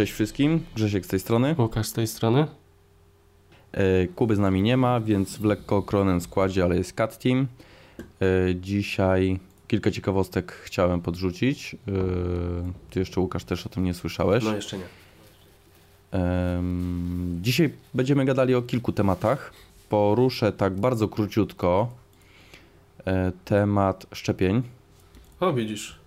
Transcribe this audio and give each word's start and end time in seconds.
Cześć 0.00 0.12
wszystkim, 0.12 0.60
Grzesiek 0.74 1.06
z 1.06 1.08
tej 1.08 1.20
strony. 1.20 1.54
Łukasz 1.58 1.86
z 1.86 1.92
tej 1.92 2.06
strony. 2.06 2.46
E, 3.72 4.06
Kuby 4.06 4.36
z 4.36 4.38
nami 4.38 4.62
nie 4.62 4.76
ma, 4.76 5.00
więc 5.00 5.36
w 5.36 5.44
lekko 5.44 5.76
okrojonym 5.76 6.20
składzie, 6.20 6.64
ale 6.64 6.76
jest 6.76 6.92
Cat 6.92 7.18
Team. 7.18 7.46
E, 7.98 8.54
Dzisiaj 8.54 9.40
kilka 9.68 9.90
ciekawostek 9.90 10.52
chciałem 10.52 11.00
podrzucić. 11.00 11.74
E, 11.74 11.78
Ty 12.90 12.98
jeszcze 12.98 13.20
Łukasz 13.20 13.44
też 13.44 13.66
o 13.66 13.68
tym 13.68 13.84
nie 13.84 13.94
słyszałeś. 13.94 14.44
No 14.44 14.56
jeszcze 14.56 14.78
nie. 14.78 14.84
Dzisiaj 17.42 17.72
będziemy 17.94 18.24
gadali 18.24 18.54
o 18.54 18.62
kilku 18.62 18.92
tematach. 18.92 19.52
Poruszę 19.88 20.52
tak 20.52 20.74
bardzo 20.74 21.08
króciutko 21.08 21.88
temat 23.44 24.06
szczepień. 24.12 24.62
O, 25.40 25.52
widzisz. 25.52 25.99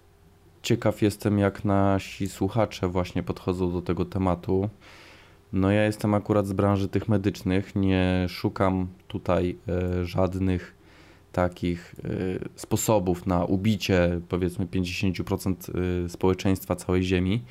Ciekaw 0.64 1.02
jestem, 1.02 1.40
jak 1.40 1.66
nasi 1.66 2.30
słuchacze 2.30 2.88
właśnie 2.88 3.24
podchodzą 3.24 3.72
do 3.72 3.82
tego 3.82 4.06
tematu. 4.06 4.70
No 5.54 5.72
ja 5.72 5.84
jestem 5.86 6.14
akurat 6.14 6.48
z 6.48 6.54
branży 6.54 6.88
tych 6.88 7.10
medycznych, 7.10 7.76
nie 7.76 8.26
szukam 8.30 8.88
tutaj 9.08 9.56
e, 9.68 10.06
żadnych 10.06 10.76
takich 11.32 11.96
e, 12.04 12.10
sposobów 12.56 13.26
na 13.26 13.46
ubicie 13.46 14.22
powiedzmy 14.30 14.66
50% 14.66 15.56
e, 16.06 16.10
społeczeństwa 16.10 16.76
całej 16.76 17.04
Ziemi. 17.04 17.42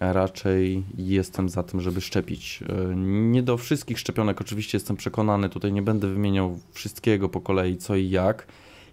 A 0.00 0.12
raczej 0.12 0.84
jestem 0.98 1.48
za 1.48 1.62
tym, 1.62 1.80
żeby 1.80 2.00
szczepić. 2.00 2.64
Nie 3.06 3.42
do 3.42 3.56
wszystkich 3.56 3.98
szczepionek 3.98 4.40
oczywiście 4.40 4.76
jestem 4.76 4.96
przekonany, 4.96 5.48
tutaj 5.48 5.72
nie 5.72 5.82
będę 5.82 6.08
wymieniał 6.08 6.58
wszystkiego 6.72 7.28
po 7.28 7.40
kolei 7.40 7.76
co 7.76 7.96
i 7.96 8.10
jak, 8.10 8.46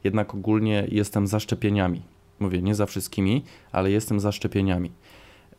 jednak 0.03 0.35
ogólnie 0.35 0.87
jestem 0.91 1.27
za 1.27 1.39
szczepieniami. 1.39 2.14
Mówię, 2.39 2.62
nie 2.62 2.75
za 2.75 2.85
wszystkimi, 2.85 3.44
ale 3.71 3.91
jestem 3.91 4.20
za 4.20 4.31
szczepieniami. 4.31 4.91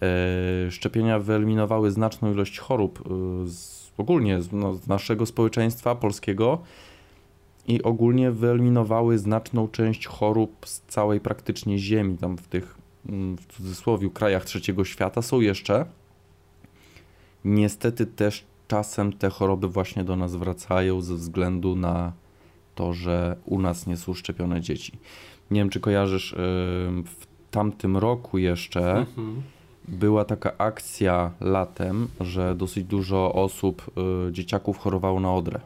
E, 0.02 0.70
Szczepienia 0.70 1.18
wyeliminowały 1.18 1.90
znaczną 1.90 2.32
ilość 2.32 2.58
chorób 2.58 3.00
e, 3.00 3.48
z, 3.48 3.92
ogólnie 3.98 4.42
z, 4.42 4.52
no, 4.52 4.74
z 4.74 4.86
naszego 4.86 5.26
społeczeństwa 5.26 5.94
polskiego 5.94 6.58
i 7.68 7.82
ogólnie 7.82 8.30
wyeliminowały 8.30 9.18
znaczną 9.18 9.68
część 9.68 10.06
chorób 10.06 10.66
z 10.68 10.80
całej 10.80 11.20
praktycznie 11.20 11.78
ziemi. 11.78 12.18
Tam 12.18 12.36
w 12.38 12.48
tych, 12.48 12.78
mm, 13.08 13.36
w 13.36 13.46
cudzysłowie, 13.46 14.10
krajach 14.10 14.44
trzeciego 14.44 14.84
świata 14.84 15.22
są 15.22 15.40
jeszcze. 15.40 15.86
Niestety 17.44 18.06
też 18.06 18.44
czasem 18.68 19.12
te 19.12 19.30
choroby 19.30 19.68
właśnie 19.68 20.04
do 20.04 20.16
nas 20.16 20.36
wracają 20.36 21.00
ze 21.00 21.14
względu 21.14 21.76
na 21.76 22.12
to, 22.74 22.92
że 22.92 23.36
u 23.44 23.60
nas 23.60 23.86
nie 23.86 23.96
są 23.96 24.14
szczepione 24.14 24.60
dzieci. 24.60 24.92
Nie 25.50 25.60
wiem, 25.60 25.70
czy 25.70 25.80
kojarzysz, 25.80 26.32
y, 26.32 26.36
w 27.04 27.26
tamtym 27.50 27.96
roku 27.96 28.38
jeszcze 28.38 28.92
Mhm. 28.96 29.42
była 29.88 30.24
taka 30.24 30.52
akcja 30.58 31.30
latem, 31.40 32.08
że 32.20 32.54
dosyć 32.54 32.84
dużo 32.84 33.32
osób, 33.32 33.90
y, 34.28 34.32
dzieciaków 34.32 34.78
chorowało 34.78 35.20
na 35.20 35.34
odrę. 35.34 35.60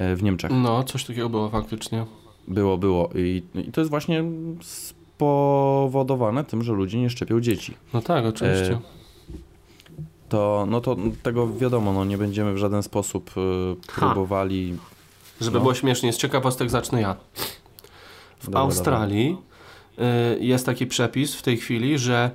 Y, 0.00 0.16
W 0.16 0.22
Niemczech. 0.22 0.50
No, 0.54 0.84
coś 0.84 1.04
takiego 1.04 1.28
było 1.28 1.48
faktycznie. 1.48 2.06
Było, 2.48 2.78
było. 2.78 3.10
I, 3.14 3.42
I 3.54 3.72
to 3.72 3.80
jest 3.80 3.90
właśnie 3.90 4.24
spowodowane 4.62 6.44
tym, 6.44 6.62
że 6.62 6.72
ludzie 6.72 6.98
nie 7.00 7.10
szczepią 7.10 7.40
dzieci. 7.40 7.74
No 7.94 8.02
tak, 8.02 8.24
oczywiście. 8.24 8.72
E, 8.72 8.80
To, 10.28 10.66
no 10.70 10.80
to 10.80 10.96
tego 11.22 11.48
wiadomo, 11.54 11.92
no 11.92 12.04
nie 12.04 12.18
będziemy 12.18 12.54
w 12.54 12.58
żaden 12.58 12.82
sposób 12.82 13.30
y, 13.36 13.40
Ha. 13.92 14.00
próbowali. 14.06 14.76
Żeby 15.40 15.54
no. 15.54 15.60
było 15.60 15.74
śmiesznie, 15.74 16.12
z 16.12 16.16
ciekawostek 16.16 16.70
zacznę 16.70 17.00
ja. 17.00 17.16
W 18.46 18.50
Dobra, 18.50 18.60
Australii 18.60 19.36
y, 20.38 20.44
jest 20.44 20.66
taki 20.66 20.86
przepis 20.86 21.34
w 21.34 21.42
tej 21.42 21.56
chwili, 21.56 21.98
że 21.98 22.30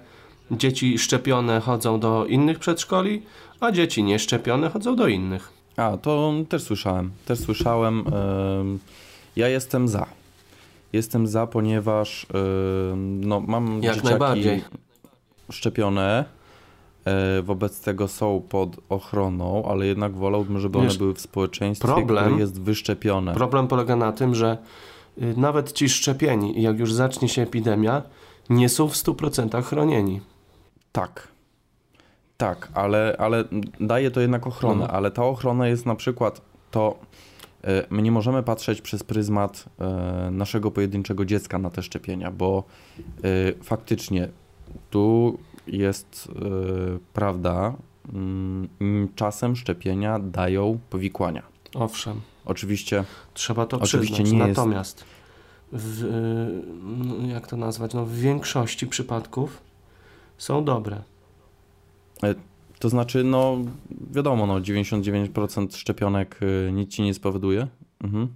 dzieci 0.51 0.97
szczepione 0.97 1.59
chodzą 1.59 1.99
do 1.99 2.25
innych 2.25 2.59
przedszkoli, 2.59 3.21
a 3.59 3.71
dzieci 3.71 4.03
nieszczepione 4.03 4.69
chodzą 4.69 4.95
do 4.95 5.07
innych. 5.07 5.49
A, 5.77 5.97
to 5.97 6.33
też 6.49 6.63
słyszałem. 6.63 7.11
Też 7.25 7.39
słyszałem. 7.39 8.03
ja 9.35 9.47
jestem 9.47 9.87
za. 9.87 10.05
Jestem 10.93 11.27
za, 11.27 11.47
ponieważ 11.47 12.27
no, 12.97 13.39
mam 13.39 13.73
Jak 13.83 13.95
dzieciaki 13.95 14.07
najbardziej. 14.09 14.63
szczepione. 15.51 16.25
e, 17.05 17.41
Wobec 17.41 17.81
tego 17.81 18.07
są 18.07 18.41
pod 18.49 18.77
ochroną, 18.89 19.63
ale 19.69 19.85
jednak 19.85 20.13
wolałbym, 20.15 20.59
żeby 20.59 20.77
one 20.77 20.87
Wiesz, 20.87 20.97
były 20.97 21.13
w 21.13 21.21
społeczeństwie, 21.21 21.87
problem- 21.87 22.23
które 22.25 22.39
jest 22.39 22.61
wyszczepione. 22.61 23.33
Problem 23.33 23.67
polega 23.67 23.95
na 23.95 24.11
tym, 24.11 24.35
że 24.35 24.57
nawet 25.17 25.71
ci 25.71 25.89
szczepieni, 25.89 26.61
jak 26.61 26.79
już 26.79 26.93
zacznie 26.93 27.29
się 27.29 27.41
epidemia, 27.41 28.01
nie 28.49 28.69
są 28.69 28.87
w 28.87 28.93
100% 28.93 29.63
chronieni. 29.63 30.21
Tak. 30.91 31.27
Tak, 32.37 32.69
ale, 32.73 33.15
ale 33.19 33.43
daje 33.79 34.11
to 34.11 34.21
jednak 34.21 34.47
ochronę, 34.47 34.81
Mhm. 34.81 34.95
ale 34.95 35.11
ta 35.11 35.23
ochrona 35.25 35.67
jest 35.67 35.85
na 35.85 35.95
przykład 35.95 36.41
to. 36.71 36.99
e, 37.63 37.85
My 37.89 38.01
nie 38.01 38.11
możemy 38.11 38.43
patrzeć 38.43 38.81
przez 38.81 39.03
pryzmat 39.03 39.65
e, 39.79 40.31
naszego 40.31 40.71
pojedynczego 40.71 41.25
dziecka 41.25 41.57
na 41.59 41.69
te 41.69 41.81
szczepienia, 41.83 42.31
bo 42.31 42.63
faktycznie 43.63 44.27
tu 44.89 45.37
jest 45.67 46.27
prawda, 47.13 47.73
mm, 48.13 48.67
czasem 49.15 49.55
szczepienia 49.55 50.19
dają 50.19 50.79
powikłania. 50.89 51.43
Owszem. 51.75 52.21
Oczywiście 52.45 53.03
Trzeba 53.33 53.65
to 53.65 53.79
Oczywiście 53.79 54.13
przyznać. 54.23 54.31
nie 54.41 54.47
jest- 54.47 54.57
Natomiast 54.57 55.03
w, 55.71 56.03
y, 56.03 56.07
no, 57.05 57.27
jak 57.27 57.47
to 57.47 57.57
nazwać, 57.57 57.93
no, 57.93 58.05
w 58.05 58.13
większości 58.15 58.87
przypadków 58.87 59.61
są 60.37 60.63
dobre. 60.63 61.01
To 62.79 62.89
znaczy, 62.89 63.23
no 63.23 63.57
wiadomo, 64.11 64.45
no 64.47 64.59
99% 64.61 65.75
szczepionek 65.77 66.39
y, 66.67 66.71
nic 66.71 66.91
ci 66.91 67.01
nie 67.01 67.13
spowoduje. 67.13 67.67
Mhm. 68.03 68.27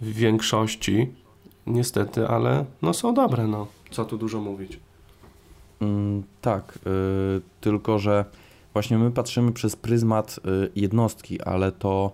W 0.00 0.12
większości 0.12 1.12
niestety, 1.66 2.28
ale 2.28 2.64
no 2.82 2.94
są 2.94 3.14
dobre, 3.14 3.46
no. 3.46 3.66
Co 3.90 4.04
tu 4.04 4.18
dużo 4.18 4.40
mówić. 4.40 4.80
Mm, 5.80 6.22
tak, 6.40 6.78
y, 6.86 7.40
tylko 7.60 7.98
że 7.98 8.24
właśnie 8.72 8.98
my 8.98 9.10
patrzymy 9.10 9.52
przez 9.52 9.76
pryzmat 9.76 10.40
jednostki, 10.76 11.40
ale 11.42 11.72
to 11.72 12.12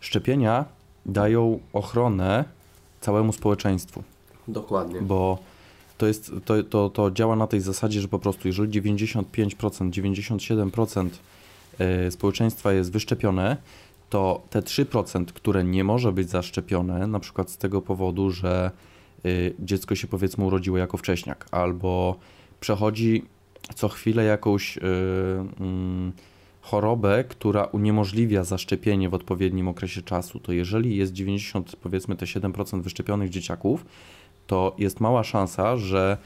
szczepienia 0.00 0.64
dają 1.06 1.58
ochronę 1.72 2.44
całemu 3.00 3.32
społeczeństwu, 3.32 4.02
Dokładnie. 4.48 5.02
bo 5.02 5.38
to, 5.98 6.06
jest, 6.06 6.32
to, 6.44 6.62
to, 6.62 6.90
to 6.90 7.10
działa 7.10 7.36
na 7.36 7.46
tej 7.46 7.60
zasadzie, 7.60 8.00
że 8.00 8.08
po 8.08 8.18
prostu 8.18 8.48
jeżeli 8.48 8.82
95%, 8.82 9.24
97% 9.90 11.08
y, 12.06 12.10
społeczeństwa 12.10 12.72
jest 12.72 12.92
wyszczepione, 12.92 13.56
to 14.10 14.42
te 14.50 14.60
3%, 14.60 15.24
które 15.24 15.64
nie 15.64 15.84
może 15.84 16.12
być 16.12 16.30
zaszczepione, 16.30 17.06
na 17.06 17.20
przykład 17.20 17.50
z 17.50 17.56
tego 17.56 17.82
powodu, 17.82 18.30
że 18.30 18.70
y, 19.26 19.54
dziecko 19.58 19.94
się 19.94 20.06
powiedzmy 20.06 20.44
urodziło 20.44 20.78
jako 20.78 20.96
wcześniak, 20.96 21.46
albo 21.50 22.16
przechodzi 22.60 23.24
co 23.74 23.88
chwilę 23.88 24.24
jakąś 24.24 24.76
y, 24.76 24.80
mm, 25.60 26.12
chorobę, 26.64 27.24
która 27.28 27.64
uniemożliwia 27.64 28.44
zaszczepienie 28.44 29.08
w 29.08 29.14
odpowiednim 29.14 29.68
okresie 29.68 30.02
czasu, 30.02 30.40
to 30.40 30.52
jeżeli 30.52 30.96
jest 30.96 31.12
90, 31.12 31.76
powiedzmy 31.76 32.16
te 32.16 32.26
7% 32.26 32.82
wyszczepionych 32.82 33.30
dzieciaków, 33.30 33.84
to 34.46 34.74
jest 34.78 35.00
mała 35.00 35.24
szansa, 35.24 35.76
że 35.76 36.18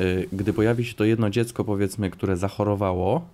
y, 0.00 0.28
gdy 0.32 0.52
pojawi 0.52 0.84
się 0.84 0.94
to 0.94 1.04
jedno 1.04 1.30
dziecko, 1.30 1.64
powiedzmy, 1.64 2.10
które 2.10 2.36
zachorowało, 2.36 3.24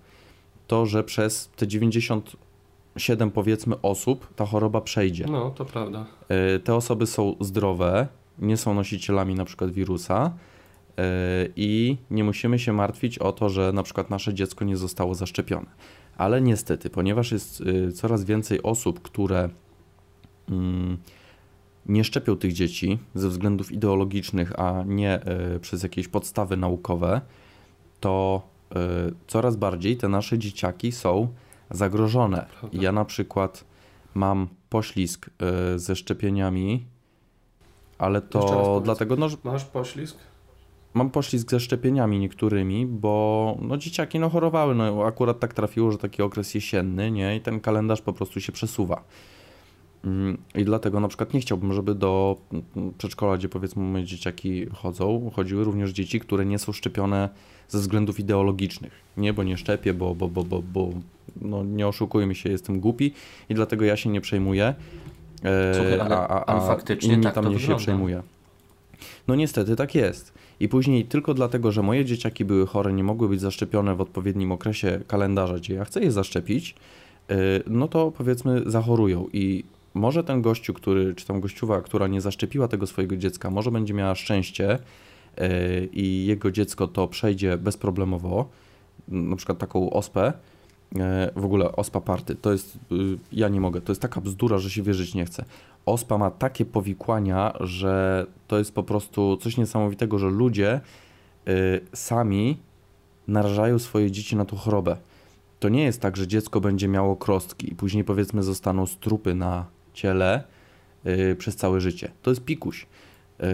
to 0.67 0.85
że 0.85 1.03
przez 1.03 1.49
te 1.55 1.67
97 1.67 3.31
powiedzmy 3.31 3.81
osób 3.81 4.27
ta 4.35 4.45
choroba 4.45 4.81
przejdzie. 4.81 5.25
No, 5.25 5.49
to 5.49 5.65
prawda. 5.65 6.05
E, 6.29 6.59
Te 6.59 6.75
osoby 6.75 7.07
są 7.07 7.35
zdrowe, 7.39 8.07
nie 8.39 8.57
są 8.57 8.73
nosicielami 8.73 9.35
na 9.35 9.45
przykład 9.45 9.71
wirusa 9.71 10.31
e, 10.97 11.03
i 11.55 11.97
nie 12.11 12.23
musimy 12.23 12.59
się 12.59 12.73
martwić 12.73 13.19
o 13.19 13.31
to, 13.31 13.49
że 13.49 13.71
na 13.73 13.83
przykład 13.83 14.09
nasze 14.09 14.33
dziecko 14.33 14.65
nie 14.65 14.77
zostało 14.77 15.15
zaszczepione. 15.15 15.67
Ale 16.21 16.41
niestety, 16.41 16.89
ponieważ 16.89 17.31
jest 17.31 17.61
y, 17.61 17.91
coraz 17.91 18.23
więcej 18.23 18.63
osób, 18.63 19.01
które 19.01 19.49
mm, 20.49 20.97
nie 21.85 22.03
szczepią 22.03 22.37
tych 22.37 22.53
dzieci 22.53 22.99
ze 23.15 23.29
względów 23.29 23.71
ideologicznych, 23.71 24.59
a 24.59 24.83
nie 24.85 25.19
y, 25.55 25.59
przez 25.59 25.83
jakieś 25.83 26.07
podstawy 26.07 26.57
naukowe, 26.57 27.21
to 27.99 28.41
y, 28.71 28.75
coraz 29.27 29.55
bardziej 29.55 29.97
te 29.97 30.09
nasze 30.09 30.37
dzieciaki 30.37 30.91
są 30.91 31.27
zagrożone. 31.71 32.45
Ja 32.73 32.91
na 32.91 33.05
przykład 33.05 33.65
mam 34.15 34.47
poślizg 34.69 35.29
ze 35.75 35.95
szczepieniami, 35.95 36.85
ale 37.97 38.21
to 38.21 38.81
dlatego, 38.83 39.15
no, 39.15 39.29
że 39.29 39.37
Masz 39.43 39.65
poślizg? 39.65 40.17
Mam 40.93 41.09
poślizg 41.09 41.51
ze 41.51 41.59
szczepieniami 41.59 42.19
niektórymi, 42.19 42.85
bo 42.85 43.57
no, 43.61 43.77
dzieciaki 43.77 44.19
no, 44.19 44.29
chorowały. 44.29 44.75
No, 44.75 45.05
akurat 45.05 45.39
tak 45.39 45.53
trafiło, 45.53 45.91
że 45.91 45.97
taki 45.97 46.21
okres 46.21 46.55
jesienny, 46.55 47.11
nie? 47.11 47.35
I 47.35 47.41
ten 47.41 47.59
kalendarz 47.59 48.01
po 48.01 48.13
prostu 48.13 48.41
się 48.41 48.51
przesuwa. 48.51 49.03
Mm, 50.05 50.37
I 50.55 50.65
dlatego 50.65 50.99
na 50.99 51.07
przykład 51.07 51.33
nie 51.33 51.39
chciałbym, 51.39 51.73
żeby 51.73 51.95
do 51.95 52.37
mm, 52.53 52.93
przedszkola, 52.97 53.37
gdzie 53.37 53.49
powiedzmy 53.49 53.83
moje 53.83 54.03
dzieciaki 54.03 54.65
chodzą, 54.65 55.31
chodziły 55.35 55.63
również 55.63 55.91
dzieci, 55.91 56.19
które 56.19 56.45
nie 56.45 56.59
są 56.59 56.71
szczepione 56.71 57.29
ze 57.67 57.79
względów 57.79 58.19
ideologicznych. 58.19 58.91
Nie, 59.17 59.33
bo 59.33 59.43
nie 59.43 59.57
szczepię, 59.57 59.93
bo, 59.93 60.15
bo, 60.15 60.27
bo, 60.27 60.43
bo, 60.43 60.61
bo 60.61 60.89
no 61.41 61.63
nie 61.63 61.87
oszukujmy 61.87 62.35
się, 62.35 62.49
jestem 62.49 62.79
głupi 62.79 63.13
i 63.49 63.53
dlatego 63.55 63.85
ja 63.85 63.97
się 63.97 64.09
nie 64.09 64.21
przejmuję, 64.21 64.75
e, 65.43 65.73
Słuchaj, 65.75 65.99
ale- 65.99 66.17
a, 66.17 66.45
a, 66.45 66.45
a 66.45 66.67
faktycznie 66.67 67.13
inni 67.13 67.23
tak 67.23 67.33
tam 67.35 67.43
to 67.43 67.49
nie 67.49 67.55
się 67.55 67.61
wygląda. 67.61 67.83
przejmuje. 67.83 68.23
No 69.27 69.35
niestety 69.35 69.75
tak 69.75 69.95
jest. 69.95 70.33
I 70.61 70.69
później 70.69 71.05
tylko 71.05 71.33
dlatego, 71.33 71.71
że 71.71 71.81
moje 71.81 72.05
dzieciaki 72.05 72.45
były 72.45 72.67
chore, 72.67 72.93
nie 72.93 73.03
mogły 73.03 73.29
być 73.29 73.41
zaszczepione 73.41 73.95
w 73.95 74.01
odpowiednim 74.01 74.51
okresie 74.51 74.99
kalendarza, 75.07 75.55
gdzie 75.55 75.73
ja 75.73 75.85
chcę 75.85 76.01
je 76.01 76.11
zaszczepić, 76.11 76.75
yy, 77.29 77.35
no 77.67 77.87
to 77.87 78.11
powiedzmy 78.11 78.61
zachorują. 78.65 79.27
I 79.33 79.63
może 79.93 80.23
ten 80.23 80.41
gościu, 80.41 80.73
który, 80.73 81.15
czy 81.15 81.25
tam 81.25 81.39
gościuwa, 81.39 81.81
która 81.81 82.07
nie 82.07 82.21
zaszczepiła 82.21 82.67
tego 82.67 82.87
swojego 82.87 83.17
dziecka, 83.17 83.49
może 83.49 83.71
będzie 83.71 83.93
miała 83.93 84.15
szczęście 84.15 84.79
yy, 85.37 85.45
i 85.93 86.25
jego 86.25 86.51
dziecko 86.51 86.87
to 86.87 87.07
przejdzie 87.07 87.57
bezproblemowo, 87.57 88.49
na 89.07 89.35
przykład 89.35 89.57
taką 89.57 89.89
ospę, 89.89 90.33
w 91.35 91.45
ogóle 91.45 91.71
ospa 91.71 92.01
party, 92.01 92.35
to 92.35 92.51
jest, 92.51 92.79
yy, 92.91 93.17
ja 93.31 93.49
nie 93.49 93.61
mogę, 93.61 93.81
to 93.81 93.91
jest 93.91 94.01
taka 94.01 94.21
bzdura, 94.21 94.57
że 94.57 94.69
się 94.69 94.83
wierzyć 94.83 95.15
nie 95.15 95.25
chce. 95.25 95.45
Ospa 95.85 96.17
ma 96.17 96.31
takie 96.31 96.65
powikłania, 96.65 97.53
że 97.59 98.25
to 98.47 98.57
jest 98.57 98.75
po 98.75 98.83
prostu 98.83 99.37
coś 99.37 99.57
niesamowitego, 99.57 100.19
że 100.19 100.29
ludzie 100.29 100.81
y, 101.47 101.81
sami 101.93 102.57
narażają 103.27 103.79
swoje 103.79 104.11
dzieci 104.11 104.35
na 104.35 104.45
tą 104.45 104.57
chorobę. 104.57 104.97
To 105.59 105.69
nie 105.69 105.83
jest 105.83 106.01
tak, 106.01 106.17
że 106.17 106.27
dziecko 106.27 106.61
będzie 106.61 106.87
miało 106.87 107.15
krostki 107.15 107.71
i 107.71 107.75
później 107.75 108.03
powiedzmy 108.03 108.43
zostaną 108.43 108.85
strupy 108.85 109.35
na 109.35 109.65
ciele 109.93 110.43
y, 111.05 111.35
przez 111.35 111.55
całe 111.55 111.81
życie. 111.81 112.11
To 112.21 112.31
jest 112.31 112.45
pikuś. 112.45 112.87
Y, 113.43 113.45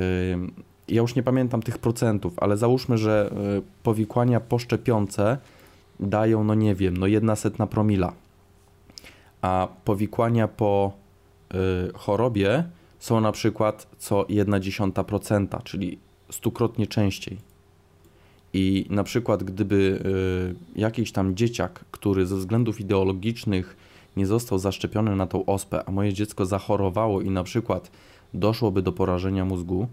ja 0.88 1.02
już 1.02 1.16
nie 1.16 1.24
pamiętam 1.24 1.62
tych 1.62 1.78
procentów, 1.78 2.34
ale 2.38 2.58
załóżmy, 2.58 2.98
że 2.98 3.32
y, 3.58 3.62
powikłania 3.84 4.40
poszczepiące 4.40 5.38
dają, 6.00 6.44
no 6.44 6.56
nie 6.56 6.76
wiem, 6.76 6.98
no 6.98 7.08
jedna 7.08 7.36
setna 7.36 7.68
promila, 7.68 8.14
a 9.42 9.68
powikłania 9.86 10.48
po 10.48 10.92
y, 11.54 11.58
chorobie 11.94 12.64
są 13.00 13.22
na 13.22 13.32
przykład 13.32 13.88
co 13.98 14.22
1,1%, 14.22 15.64
czyli 15.64 16.00
stukrotnie 16.32 16.88
częściej. 16.88 17.38
I 18.54 18.86
na 18.90 19.04
przykład 19.04 19.44
gdyby 19.44 19.76
y, 20.76 20.80
jakiś 20.80 21.12
tam 21.12 21.36
dzieciak, 21.36 21.86
który 21.92 22.26
ze 22.26 22.36
względów 22.36 22.80
ideologicznych 22.80 23.78
nie 24.18 24.28
został 24.28 24.60
zaszczepiony 24.60 25.16
na 25.16 25.28
tą 25.28 25.46
ospę, 25.46 25.84
a 25.86 25.92
moje 25.92 26.14
dziecko 26.14 26.46
zachorowało 26.46 27.22
i 27.22 27.30
na 27.30 27.44
przykład 27.44 27.92
doszłoby 28.34 28.82
do 28.82 28.92
porażenia 28.92 29.46
mózgu, 29.46 29.88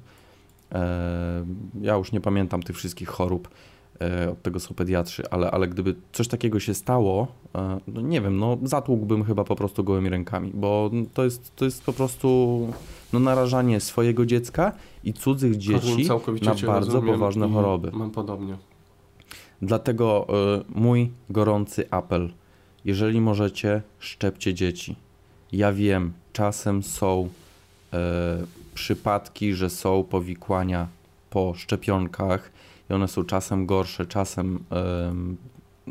e, 0.72 1.44
ja 1.80 1.96
już 1.96 2.12
nie 2.12 2.20
pamiętam 2.20 2.62
tych 2.62 2.76
wszystkich 2.76 3.08
chorób, 3.08 3.48
od 4.32 4.42
tego 4.42 4.60
są 4.60 4.74
pediatrzy, 4.74 5.30
ale, 5.30 5.50
ale 5.50 5.68
gdyby 5.68 5.94
coś 6.12 6.28
takiego 6.28 6.60
się 6.60 6.74
stało, 6.74 7.26
e, 7.54 7.80
no 7.88 8.00
nie 8.00 8.20
wiem, 8.20 8.38
no 8.38 8.58
zatłukłbym 8.62 9.24
chyba 9.24 9.44
po 9.44 9.56
prostu 9.56 9.84
gołymi 9.84 10.08
rękami, 10.08 10.50
bo 10.54 10.90
to 11.14 11.24
jest, 11.24 11.56
to 11.56 11.64
jest 11.64 11.84
po 11.84 11.92
prostu 11.92 12.58
no, 13.12 13.20
narażanie 13.20 13.80
swojego 13.80 14.26
dziecka 14.26 14.72
i 15.04 15.12
cudzych 15.12 15.56
dzieci 15.56 16.08
na 16.42 16.54
bardzo 16.54 16.92
rozumiem 16.92 17.14
poważne 17.14 17.48
choroby. 17.48 17.90
Mam 17.92 18.10
podobnie. 18.10 18.56
Dlatego 19.62 20.26
y, 20.60 20.80
mój 20.80 21.10
gorący 21.30 21.90
apel, 21.90 22.32
jeżeli 22.84 23.20
możecie, 23.20 23.82
szczepcie 23.98 24.54
dzieci. 24.54 24.96
Ja 25.52 25.72
wiem, 25.72 26.12
czasem 26.32 26.82
są 26.82 27.28
przypadki, 28.74 29.54
że 29.54 29.70
są 29.70 30.04
powikłania 30.04 30.88
po 31.30 31.54
szczepionkach 31.54 32.50
i 32.90 32.92
one 32.92 33.08
są 33.08 33.24
czasem 33.24 33.66
gorsze, 33.66 34.06
czasem 34.06 34.64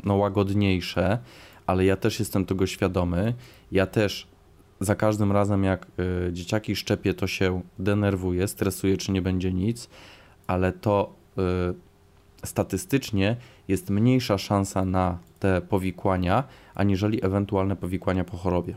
no, 0.03 0.15
łagodniejsze, 0.15 1.19
ale 1.65 1.85
ja 1.85 1.97
też 1.97 2.19
jestem 2.19 2.45
tego 2.45 2.67
świadomy. 2.67 3.33
Ja 3.71 3.85
też 3.85 4.27
za 4.79 4.95
każdym 4.95 5.31
razem, 5.31 5.63
jak 5.63 5.87
y, 6.27 6.33
dzieciaki 6.33 6.75
szczepię, 6.75 7.13
to 7.13 7.27
się 7.27 7.61
denerwuję, 7.79 8.47
stresuję, 8.47 8.97
czy 8.97 9.11
nie 9.11 9.21
będzie 9.21 9.53
nic, 9.53 9.89
ale 10.47 10.71
to 10.71 11.15
y, 11.37 11.43
statystycznie 12.45 13.35
jest 13.67 13.89
mniejsza 13.89 14.37
szansa 14.37 14.85
na 14.85 15.17
te 15.39 15.61
powikłania, 15.61 16.43
aniżeli 16.75 17.25
ewentualne 17.25 17.75
powikłania 17.75 18.23
po 18.23 18.37
chorobie. 18.37 18.75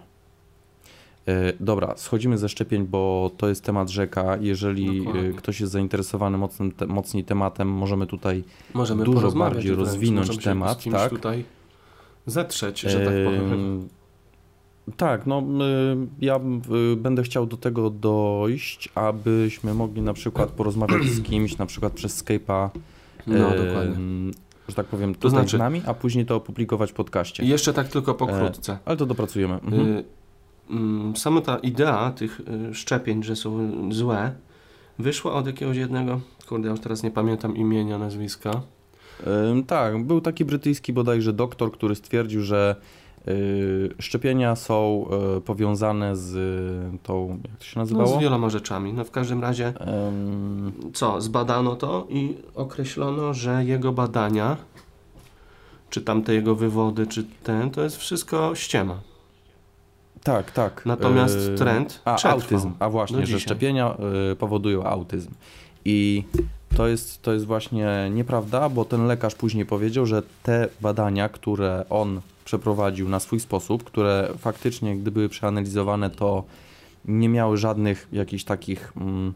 E, 1.28 1.52
Dobra, 1.60 1.94
schodzimy 1.96 2.38
ze 2.38 2.48
szczepień, 2.48 2.86
bo 2.86 3.30
to 3.36 3.48
jest 3.48 3.64
temat 3.64 3.88
rzeka. 3.90 4.36
Jeżeli 4.40 4.98
Dokładnie. 4.98 5.28
e, 5.30 5.32
ktoś 5.32 5.60
jest 5.60 5.72
zainteresowany 5.72 6.38
mocnym, 6.38 6.72
te, 6.72 6.86
mocniej 6.86 7.24
tematem, 7.24 7.68
możemy 7.68 8.06
tutaj 8.06 8.44
Możemy 8.74 9.04
Dużo 9.04 9.32
bardziej 9.32 9.62
wręcz, 9.62 9.78
rozwinąć 9.78 10.44
temat, 10.44 10.84
tak? 10.92 11.10
tutaj 11.10 11.44
zetrzeć, 12.26 12.80
że 12.80 12.98
tak 12.98 13.14
powiem. 13.24 13.52
Em, 13.52 13.88
Tak, 14.96 15.26
no 15.26 15.42
ja 16.20 16.40
będę 16.96 17.22
chciał 17.22 17.46
do 17.46 17.56
tego 17.56 17.90
dojść, 17.90 18.88
abyśmy 18.94 19.74
mogli 19.74 20.02
na 20.02 20.12
przykład 20.12 20.50
porozmawiać 20.50 21.02
z 21.04 21.22
kimś, 21.28 21.58
na 21.58 21.66
przykład 21.66 21.92
przez 21.92 22.24
Skype'a, 22.24 22.68
No, 23.26 23.50
dokładnie. 23.50 23.96
że 24.68 24.74
tak 24.74 24.86
powiem, 24.86 25.14
tutaj 25.14 25.30
znaczy- 25.30 25.56
z 25.56 25.60
nami, 25.60 25.82
a 25.86 25.94
później 25.94 26.26
to 26.26 26.36
opublikować 26.36 26.90
w 26.90 26.94
podcaście. 26.94 27.44
Jeszcze 27.44 27.72
tak 27.72 27.88
tylko 27.88 28.14
pokrótce. 28.14 28.78
Ale 28.84 28.96
to 28.96 29.06
dopracujemy. 29.06 29.54
Mhm. 29.54 29.74
Y, 29.74 29.90
mm, 29.90 30.04
Sama 31.16 31.40
ta 31.40 31.56
idea 31.58 32.10
tych 32.10 32.40
y, 32.70 32.74
szczepień, 32.74 33.22
że 33.22 33.36
są 33.36 33.70
złe, 33.92 34.32
wyszła 34.98 35.32
od 35.32 35.46
jakiegoś 35.46 35.76
jednego, 35.76 36.20
kurde, 36.48 36.66
ja 36.68 36.70
już 36.72 36.80
teraz 36.80 37.02
nie 37.02 37.10
pamiętam 37.10 37.56
imienia, 37.56 37.98
nazwiska. 37.98 38.50
Ym, 39.50 39.64
tak, 39.64 40.04
był 40.04 40.20
taki 40.20 40.44
brytyjski 40.44 40.92
bodajże 40.92 41.32
doktor, 41.32 41.72
który 41.72 41.94
stwierdził, 41.94 42.42
że 42.42 42.76
y, 43.28 43.94
szczepienia 43.98 44.56
są 44.56 45.06
y, 45.36 45.40
powiązane 45.40 46.16
z 46.16 46.32
tą, 47.02 47.38
jak 47.48 47.56
to 47.58 47.64
się 47.64 47.72
No, 47.76 47.82
nazywało? 47.82 48.18
z 48.18 48.20
wieloma 48.20 48.50
rzeczami. 48.50 48.92
No 48.92 49.04
w 49.04 49.10
każdym 49.10 49.40
razie, 49.42 49.72
co, 50.94 51.20
zbadano 51.20 51.76
to 51.76 52.06
i 52.10 52.34
określono, 52.54 53.34
że 53.34 53.64
jego 53.64 53.92
badania, 53.92 54.56
czy 55.90 56.00
tamte 56.02 56.34
jego 56.34 56.54
wywody, 56.54 57.06
czy 57.06 57.24
ten, 57.42 57.70
to 57.70 57.82
jest 57.82 57.96
wszystko 57.96 58.54
ściema. 58.54 59.00
Tak, 60.26 60.50
tak. 60.50 60.86
Natomiast 60.86 61.36
Y, 61.36 61.54
trend 61.58 62.00
A, 62.04 62.14
przetrwał 62.14 62.40
autyzm, 62.40 62.72
a 62.78 62.90
właśnie, 62.90 63.18
że 63.18 63.24
dzisiaj. 63.24 63.40
szczepienia 63.40 63.96
y, 64.32 64.36
powodują 64.36 64.84
autyzm. 64.84 65.30
I 65.84 66.24
to 66.76 66.88
jest, 66.88 67.22
to 67.22 67.32
jest 67.32 67.46
właśnie 67.46 68.10
nieprawda, 68.10 68.68
bo 68.68 68.84
ten 68.84 69.06
lekarz 69.06 69.34
później 69.34 69.66
powiedział, 69.66 70.06
że 70.06 70.22
te 70.42 70.68
badania, 70.80 71.28
które 71.28 71.84
on 71.90 72.20
przeprowadził 72.44 73.08
na 73.08 73.20
swój 73.20 73.40
sposób, 73.40 73.84
które 73.84 74.28
faktycznie, 74.38 74.96
gdy 74.96 75.10
były 75.10 75.28
przeanalizowane, 75.28 76.10
to 76.10 76.44
nie 77.04 77.28
miały 77.28 77.56
żadnych 77.56 78.08
jakichś 78.12 78.44
takich 78.44 78.92
mm, 78.96 79.32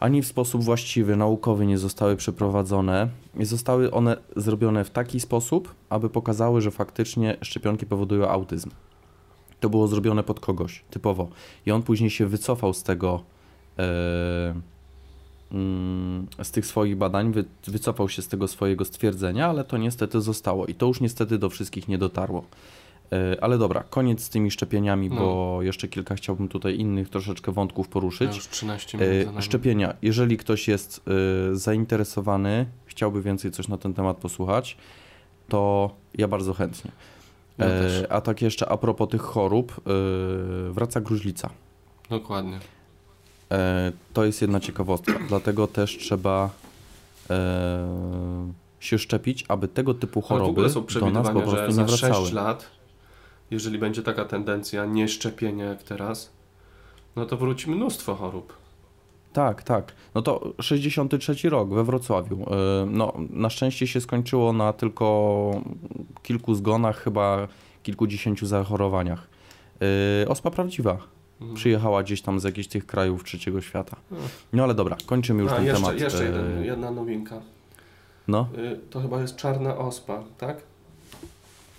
ani 0.00 0.22
w 0.22 0.26
sposób 0.26 0.64
właściwy, 0.64 1.16
naukowy 1.16 1.66
nie 1.66 1.78
zostały 1.78 2.16
przeprowadzone. 2.16 3.08
I 3.38 3.44
zostały 3.44 3.90
one 3.90 4.16
zrobione 4.36 4.84
w 4.84 4.90
taki 4.90 5.20
sposób, 5.20 5.74
aby 5.88 6.10
pokazały, 6.10 6.60
że 6.60 6.70
faktycznie 6.70 7.36
szczepionki 7.42 7.86
powodują 7.86 8.28
autyzm. 8.28 8.70
To 9.60 9.70
było 9.70 9.88
zrobione 9.88 10.22
pod 10.22 10.40
kogoś, 10.40 10.84
typowo. 10.90 11.28
I 11.66 11.70
on 11.72 11.82
później 11.82 12.10
się 12.10 12.26
wycofał 12.26 12.74
z 12.74 12.82
tego, 12.82 13.22
e, 13.78 14.54
mm, 15.52 16.26
z 16.42 16.50
tych 16.50 16.66
swoich 16.66 16.96
badań, 16.96 17.32
wy, 17.32 17.44
wycofał 17.66 18.08
się 18.08 18.22
z 18.22 18.28
tego 18.28 18.48
swojego 18.48 18.84
stwierdzenia, 18.84 19.48
ale 19.48 19.64
to 19.64 19.78
niestety 19.78 20.20
zostało. 20.20 20.66
I 20.66 20.74
to 20.74 20.86
już 20.86 21.00
niestety 21.00 21.38
do 21.38 21.50
wszystkich 21.50 21.88
nie 21.88 21.98
dotarło. 21.98 22.44
E, 23.12 23.44
ale 23.44 23.58
dobra, 23.58 23.82
koniec 23.82 24.22
z 24.22 24.28
tymi 24.28 24.50
szczepieniami, 24.50 25.08
No. 25.08 25.16
bo 25.16 25.58
jeszcze 25.62 25.88
kilka 25.88 26.14
chciałbym 26.14 26.48
tutaj 26.48 26.78
innych 26.78 27.08
troszeczkę 27.08 27.52
wątków 27.52 27.86
Ja 27.86 27.92
poruszyć. 27.92 28.36
już 28.36 28.48
13 28.48 28.98
minut 28.98 29.14
za 29.14 29.20
E, 29.22 29.24
nami. 29.26 29.42
Szczepienia. 29.42 29.94
Jeżeli 30.02 30.36
ktoś 30.36 30.68
jest 30.68 31.00
zainteresowany, 31.52 32.66
chciałby 32.86 33.22
więcej 33.22 33.50
coś 33.50 33.68
na 33.68 33.78
ten 33.78 33.94
temat 33.94 34.16
posłuchać, 34.16 34.76
to 35.48 35.90
ja 36.18 36.28
bardzo 36.28 36.54
chętnie. 36.54 36.90
Ja. 37.60 37.66
E, 37.66 38.12
a 38.12 38.20
tak 38.20 38.42
jeszcze 38.42 38.68
a 38.68 38.76
propos 38.76 39.08
tych 39.08 39.22
chorób, 39.22 39.72
e, 39.78 40.72
wraca 40.72 41.00
gruźlica. 41.00 41.50
Dokładnie. 42.10 42.58
E, 43.52 43.92
to 44.12 44.24
jest 44.24 44.42
jedna 44.42 44.60
ciekawostka, 44.60 45.12
dlatego 45.28 45.66
też 45.66 45.98
trzeba 45.98 46.50
e, 47.30 48.52
się 48.80 48.98
szczepić, 48.98 49.44
aby 49.48 49.68
tego 49.68 49.94
typu 49.94 50.20
choroby 50.20 50.50
ogóle 50.50 50.70
są 50.70 50.86
do 51.00 51.10
nas 51.10 51.26
po 51.26 51.40
prostu 51.40 51.56
że 51.56 51.68
nie 51.68 51.72
za 51.72 51.84
wracały. 51.84 52.24
6 52.24 52.32
lat, 52.32 52.66
jeżeli 53.50 53.78
będzie 53.78 54.02
taka 54.02 54.24
tendencja 54.24 54.86
nie 54.86 55.08
szczepienia 55.08 55.64
jak 55.64 55.82
teraz, 55.82 56.30
no 57.16 57.26
to 57.26 57.36
wróci 57.36 57.70
mnóstwo 57.70 58.14
chorób. 58.14 58.59
Tak, 59.32 59.62
tak. 59.62 59.92
No 60.14 60.22
to 60.22 60.52
63 60.60 61.50
rok 61.50 61.68
we 61.74 61.84
Wrocławiu. 61.84 62.36
E, 62.42 62.86
No, 62.86 63.12
na 63.30 63.50
szczęście 63.50 63.86
się 63.86 64.00
skończyło 64.00 64.52
na 64.52 64.72
tylko 64.72 65.50
kilku 66.22 66.54
zgonach, 66.54 66.96
chyba 67.02 67.48
kilkudziesięciu 67.82 68.46
zachorowaniach. 68.46 69.28
Yy, 70.20 70.28
ospa 70.28 70.50
prawdziwa. 70.50 70.98
Mhm. 71.40 71.54
Przyjechała 71.56 72.02
gdzieś 72.02 72.22
tam 72.22 72.40
z 72.40 72.44
jakichś 72.44 72.68
tych 72.68 72.86
krajów 72.86 73.24
trzeciego 73.24 73.60
świata. 73.60 73.96
No 74.52 74.64
ale 74.64 74.74
dobra, 74.74 74.96
kończymy 75.06 75.42
już 75.42 75.52
A, 75.52 75.56
ten 75.56 75.64
jeszcze, 75.64 75.82
temat. 75.82 76.00
jeszcze 76.00 76.18
Yy, 76.24 76.30
jeden, 76.30 76.64
jedna 76.64 76.90
nowinka. 76.90 77.40
No, 78.28 78.48
To 78.90 79.00
chyba 79.00 79.20
jest 79.20 79.36
czarna 79.36 79.76
ospa, 79.78 80.22
tak? 80.38 80.62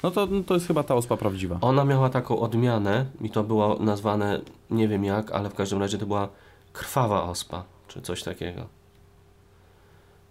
no 0.03 0.11
to, 0.11 0.25
no 0.25 0.43
to 0.43 0.53
jest 0.53 0.67
chyba 0.67 0.83
ta 0.83 0.95
ospa 0.95 1.17
prawdziwa. 1.17 1.57
Ona 1.61 1.85
miała 1.85 2.09
taką 2.09 2.39
odmianę 2.39 3.05
i 3.21 3.29
to 3.29 3.43
było 3.43 3.77
nazwane, 3.79 4.41
nie 4.71 4.87
wiem 4.87 5.03
jak, 5.03 5.31
ale 5.31 5.49
w 5.49 5.53
każdym 5.53 5.79
razie 5.79 5.97
to 5.97 6.05
była 6.05 6.27
krwawa 6.73 7.23
ospa, 7.23 7.63
czy 7.87 8.01
coś 8.01 8.23
takiego. 8.23 8.61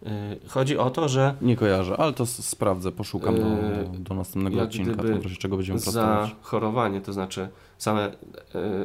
Y, 0.06 0.08
Chodzi 0.48 0.78
o 0.78 0.90
to, 0.90 1.08
że 1.08 1.34
Nie 1.42 1.56
kojarzę, 1.56 1.96
ale 1.96 2.12
to 2.12 2.26
sprawdzę, 2.26 2.92
poszukam 2.92 3.34
do, 3.36 3.40
Yy, 3.40 3.98
do 3.98 4.14
następnego 4.14 4.62
odcinka, 4.62 5.02
w 5.02 5.10
razie 5.10 5.36
czego 5.36 5.56
będziemy 5.56 5.78
za 5.78 5.84
prostować. 5.92 6.36
chorowanie, 6.42 7.00
to 7.00 7.12
znaczy 7.12 7.48
same 7.78 8.08
y, 8.08 8.12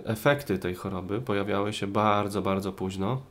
efekty 0.05 0.57
tej 0.59 0.75
choroby 0.75 1.21
pojawiały 1.21 1.73
się 1.73 1.87
bardzo, 1.87 2.41
bardzo 2.41 2.71
późno, 2.71 3.21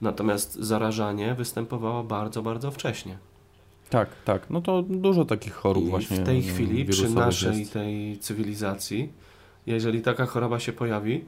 natomiast 0.00 0.54
zarażanie 0.54 1.34
występowało 1.34 2.04
bardzo, 2.04 2.42
bardzo 2.42 2.70
wcześnie. 2.70 3.18
Tak, 3.90 4.08
tak, 4.24 4.50
no 4.50 4.60
to 4.60 4.82
dużo 4.82 5.24
takich 5.24 5.54
chorób 5.54 5.84
I 5.84 5.88
właśnie 5.88 6.16
w 6.16 6.24
tej 6.26 6.42
chwili, 6.42 6.84
przy 6.84 7.10
naszej 7.10 7.58
jest. 7.58 7.72
tej 7.72 8.18
cywilizacji, 8.18 9.12
jeżeli 9.66 10.02
taka 10.02 10.26
choroba 10.26 10.58
się 10.60 10.72
pojawi, 10.72 11.24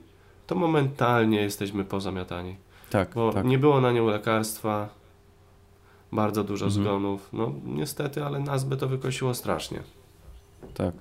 to 0.51 0.55
momentalnie 0.57 1.41
jesteśmy 1.41 1.85
pozamiatani. 1.85 2.57
Tak, 2.91 3.15
Bo 3.15 3.33
tak. 3.33 3.47
nie 3.47 3.59
było 3.59 3.81
na 3.81 3.93
nią 3.93 4.07
lekarstwa, 4.07 4.89
bardzo 6.13 6.45
dużo 6.45 6.67
Mhm. 6.67 6.85
zgonów. 6.85 7.29
No 7.33 7.53
niestety, 7.65 8.25
ale 8.25 8.39
nas 8.41 8.65
by 8.65 8.77
to 8.77 8.89
wykosiło 8.89 9.35
strasznie. 9.35 9.81
Tak. 10.75 10.95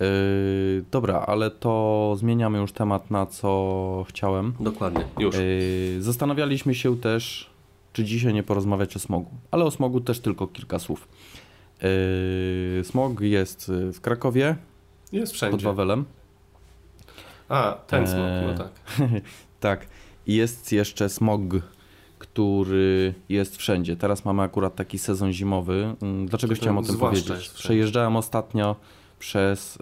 Yy, 0.00 0.84
dobra, 0.90 1.20
ale 1.26 1.50
to 1.50 2.14
zmieniamy 2.16 2.58
już 2.58 2.72
temat 2.72 3.10
na 3.10 3.26
co 3.26 4.04
chciałem. 4.08 4.52
Dokładnie. 4.60 5.04
Już. 5.18 5.34
Yy, 5.36 6.02
zastanawialiśmy 6.02 6.74
się 6.74 6.96
też, 6.96 7.50
czy 7.92 8.04
dzisiaj 8.04 8.34
nie 8.34 8.42
porozmawiać 8.42 8.96
o 8.96 8.98
smogu, 8.98 9.30
ale 9.50 9.64
o 9.64 9.70
smogu 9.70 10.00
też 10.00 10.20
tylko 10.20 10.46
kilka 10.46 10.78
słów. 10.78 11.08
Yy, 12.78 12.84
smog 12.84 13.20
jest 13.20 13.72
w 13.94 14.00
Krakowie 14.00 14.56
Jest 15.12 15.32
pod 15.32 15.36
wszędzie. 15.36 15.64
Wawelem. 15.66 16.04
A, 17.52 17.72
ten 17.86 18.04
Eee, 18.04 18.46
no 18.46 18.54
tak. 18.58 18.70
Tak. 19.60 19.86
I 20.26 20.34
jest 20.34 20.72
jeszcze 20.72 21.08
smog, 21.08 21.40
który 22.18 23.14
jest 23.28 23.56
wszędzie. 23.56 23.96
Teraz 23.96 24.24
mamy 24.24 24.42
akurat 24.42 24.74
taki 24.74 24.98
sezon 24.98 25.32
zimowy. 25.32 25.94
Mm, 26.02 26.26
Dlaczego 26.26 26.54
To 26.54 26.60
chciałem 26.60 26.78
o 26.78 26.82
tym 26.82 26.96
powiedzieć? 26.98 27.48
Przejeżdżałem 27.48 28.16
ostatnio 28.16 28.76
przez 29.18 29.78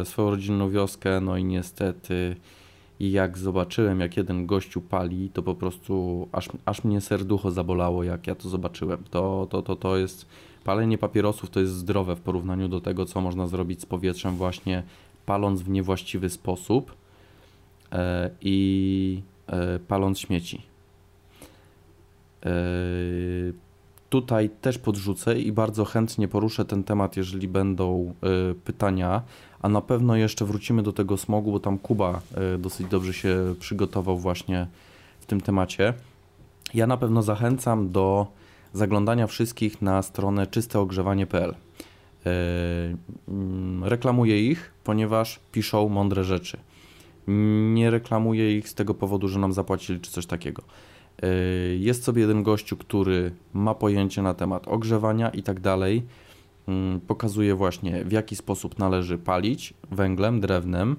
e, 0.00 0.04
swoją 0.04 0.30
rodzinną 0.30 0.70
wioskę, 0.70 1.20
no 1.20 1.36
i 1.36 1.44
niestety 1.44 2.36
jak 3.00 3.38
zobaczyłem, 3.38 4.00
jak 4.00 4.16
jeden 4.16 4.46
gościu 4.46 4.80
pali, 4.80 5.30
to 5.30 5.42
po 5.42 5.54
prostu 5.54 6.28
aż, 6.32 6.48
aż 6.64 6.84
mnie 6.84 7.00
serducho 7.00 7.50
zabolało, 7.50 8.04
jak 8.04 8.26
ja 8.26 8.34
to 8.34 8.48
zobaczyłem. 8.48 9.04
To, 9.10 9.46
to, 9.50 9.62
to, 9.62 9.76
to 9.76 9.96
jest, 9.96 10.26
palenie 10.64 10.98
papierosów 10.98 11.50
to 11.50 11.60
jest 11.60 11.72
zdrowe 11.72 12.16
w 12.16 12.20
porównaniu 12.20 12.68
do 12.68 12.80
tego, 12.80 13.04
co 13.06 13.20
można 13.20 13.46
zrobić 13.46 13.80
z 13.80 13.86
powietrzem 13.86 14.36
właśnie 14.36 14.82
paląc 15.26 15.62
w 15.62 15.68
niewłaściwy 15.68 16.30
sposób 16.30 16.90
e, 16.90 17.05
i 18.40 19.22
e, 19.46 19.78
paląc 19.78 20.18
śmieci. 20.18 20.62
E, 22.46 22.50
tutaj 24.10 24.50
też 24.60 24.78
podrzucę 24.78 25.38
i 25.38 25.52
bardzo 25.52 25.84
chętnie 25.84 26.28
poruszę 26.28 26.64
ten 26.64 26.84
temat, 26.84 27.16
jeżeli 27.16 27.48
będą 27.48 28.14
e, 28.22 28.54
pytania, 28.54 29.22
a 29.62 29.68
na 29.68 29.80
pewno 29.80 30.16
jeszcze 30.16 30.44
wrócimy 30.44 30.82
do 30.82 30.92
tego 30.92 31.16
smogu, 31.16 31.52
bo 31.52 31.60
tam 31.60 31.78
Kuba 31.78 32.20
e, 32.34 32.58
dosyć 32.58 32.86
dobrze 32.86 33.12
się 33.12 33.54
przygotował 33.60 34.18
właśnie 34.18 34.66
w 35.20 35.26
tym 35.26 35.40
temacie. 35.40 35.94
Ja 36.74 36.86
na 36.86 36.96
pewno 36.96 37.22
zachęcam 37.22 37.90
do 37.90 38.26
zaglądania 38.72 39.26
wszystkich 39.26 39.82
na 39.82 40.02
stronę 40.02 40.46
czysteogrzewanie.pl. 40.46 41.54
E, 42.26 42.30
mm, 43.28 43.84
Reklamuję 43.84 44.46
ich, 44.50 44.72
ponieważ 44.84 45.40
piszą 45.52 45.88
mądre 45.88 46.24
rzeczy. 46.24 46.58
Nie 47.28 47.90
reklamuję 47.90 48.56
ich 48.58 48.68
z 48.68 48.74
tego 48.74 48.94
powodu, 48.94 49.28
że 49.28 49.38
nam 49.38 49.52
zapłacili 49.52 50.00
czy 50.00 50.10
coś 50.10 50.26
takiego. 50.26 50.62
E, 51.22 51.26
Jest 51.76 52.04
sobie 52.04 52.20
jeden 52.20 52.42
gościu, 52.42 52.76
który 52.76 53.32
ma 53.54 53.74
pojęcie 53.74 54.22
na 54.22 54.34
temat 54.34 54.68
ogrzewania 54.68 55.30
i 55.30 55.42
tak 55.42 55.60
dalej. 55.60 56.02
Mm, 56.68 57.00
Pokazuje 57.00 57.54
właśnie 57.54 58.04
w 58.04 58.12
jaki 58.12 58.36
sposób 58.36 58.78
należy 58.78 59.18
palić 59.18 59.74
węglem, 59.90 60.40
drewnem. 60.40 60.96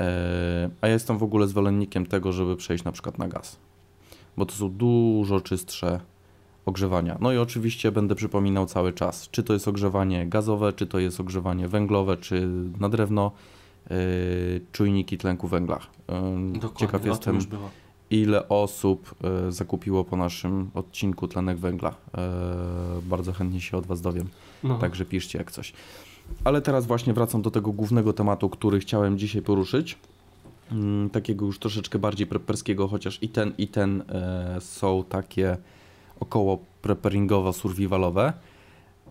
E, 0.00 0.70
A 0.80 0.86
ja 0.86 0.92
jestem 0.92 1.18
w 1.18 1.22
ogóle 1.22 1.46
zwolennikiem 1.48 2.06
tego, 2.06 2.32
żeby 2.32 2.56
przejść 2.56 2.84
na 2.84 2.92
przykład 2.92 3.18
na 3.18 3.28
gaz, 3.28 3.58
bo 4.36 4.46
to 4.46 4.54
są 4.54 4.70
dużo 4.70 5.40
czystsze 5.40 6.00
ogrzewania. 6.66 7.18
No 7.20 7.32
i 7.32 7.38
oczywiście 7.38 7.92
będę 7.92 8.14
przypominał 8.14 8.66
cały 8.66 8.92
czas, 8.92 9.28
czy 9.30 9.42
to 9.42 9.52
jest 9.52 9.68
ogrzewanie 9.68 10.26
gazowe, 10.26 10.72
czy 10.72 10.86
to 10.86 10.98
jest 10.98 11.20
ogrzewanie 11.20 11.68
węglowe, 11.68 12.16
czy 12.16 12.48
na 12.80 12.88
drewno, 12.88 13.32
yy, 13.34 13.59
czujniki 14.72 15.18
tlenku 15.18 15.48
węgla. 15.48 15.78
Dokładnie, 16.52 16.70
Ciekaw 16.76 17.06
jestem, 17.06 17.38
ile 18.10 18.48
osób 18.48 19.14
yy, 19.44 19.52
zakupiło 19.52 20.04
po 20.04 20.16
naszym 20.16 20.70
odcinku 20.74 21.28
tlenek 21.28 21.58
węgla. 21.58 21.88
Yy, 21.90 23.02
bardzo 23.02 23.32
chętnie 23.32 23.60
się 23.60 23.76
od 23.76 23.86
Was 23.86 24.00
dowiem, 24.00 24.28
No. 24.64 24.78
także 24.78 25.04
piszcie 25.04 25.38
jak 25.38 25.50
coś. 25.52 25.72
Ale 26.44 26.62
teraz 26.62 26.86
właśnie 26.86 27.12
wracam 27.14 27.42
do 27.42 27.50
tego 27.50 27.72
głównego 27.72 28.12
tematu, 28.12 28.48
który 28.50 28.80
chciałem 28.80 29.18
dzisiaj 29.18 29.42
poruszyć. 29.42 29.98
Mm, 30.72 31.10
takiego 31.10 31.46
już 31.46 31.58
troszeczkę 31.58 31.98
bardziej 31.98 32.26
preperskiego, 32.26 32.88
chociaż 32.88 33.18
i 33.22 33.28
ten, 33.28 33.52
i 33.58 33.68
ten 33.68 34.02
e, 34.08 34.56
są 34.60 35.04
takie 35.08 35.56
około 36.20 36.58
preparingowo-survivalowe. 36.82 38.32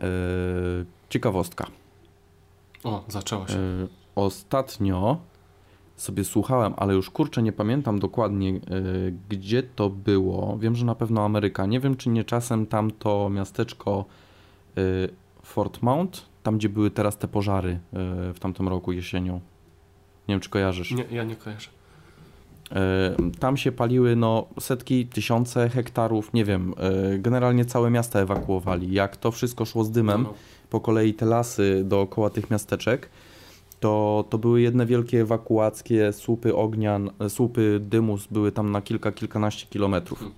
E, 0.01 0.07
ciekawostka. 1.09 1.67
O, 2.83 3.03
zaczęło 3.07 3.47
się. 3.47 3.57
Ostatnio 4.19 5.17
sobie 5.95 6.23
słuchałem, 6.23 6.73
ale 6.77 6.93
już 6.93 7.09
kurczę 7.09 7.41
nie 7.41 7.51
pamiętam 7.51 7.99
dokładnie 7.99 8.49
e, 8.49 8.59
gdzie 9.29 9.63
to 9.63 9.89
było. 9.89 10.57
Wiem, 10.57 10.75
że 10.75 10.85
na 10.85 10.95
pewno 10.95 11.25
Ameryka. 11.25 11.65
Nie 11.65 11.79
wiem, 11.79 11.95
czy 11.95 12.09
nie 12.09 12.23
czasem 12.23 12.65
tamto 12.65 13.29
miasteczko 13.29 14.05
e, 14.77 14.81
Fort 15.43 15.81
Mount, 15.81 16.25
tam 16.43 16.57
gdzie 16.57 16.69
były 16.69 16.91
teraz 16.91 17.17
te 17.17 17.27
pożary 17.27 17.71
e, 17.71 17.79
w 18.33 18.39
tamtym 18.39 18.67
roku 18.67 18.91
jesienią. 18.91 19.33
Nie 20.27 20.33
wiem, 20.33 20.39
czy 20.39 20.49
kojarzysz. 20.49 20.91
Nie, 20.91 21.05
ja 21.11 21.23
nie 21.23 21.35
kojarzę. 21.35 21.69
Tam 23.39 23.57
się 23.57 23.71
paliły 23.71 24.15
no, 24.15 24.47
setki, 24.59 25.05
tysiące 25.07 25.69
hektarów, 25.69 26.33
nie 26.33 26.45
wiem, 26.45 26.73
generalnie 27.19 27.65
całe 27.65 27.89
miasta 27.89 28.19
ewakuowali. 28.19 28.93
Jak 28.93 29.17
to 29.17 29.31
wszystko 29.31 29.65
szło 29.65 29.83
z 29.83 29.91
dymem, 29.91 30.23
No, 30.23 30.33
po 30.69 30.79
kolei 30.79 31.13
te 31.13 31.25
lasy 31.25 31.83
dookoła 31.85 32.29
tych 32.29 32.49
miasteczek, 32.49 33.09
to, 33.79 34.25
to 34.29 34.37
były 34.37 34.61
jedne 34.61 34.85
wielkie 34.85 35.21
ewakuackie, 35.21 36.13
słupy 36.13 36.55
ognia, 36.55 36.99
e, 37.19 37.29
słupy 37.29 37.79
dymu 37.83 38.17
były 38.31 38.51
tam 38.51 38.71
na 38.71 38.81
kilka, 38.81 39.11
kilkanaście 39.11 39.67
kilometrów. 39.67 40.19
Hmm. 40.19 40.35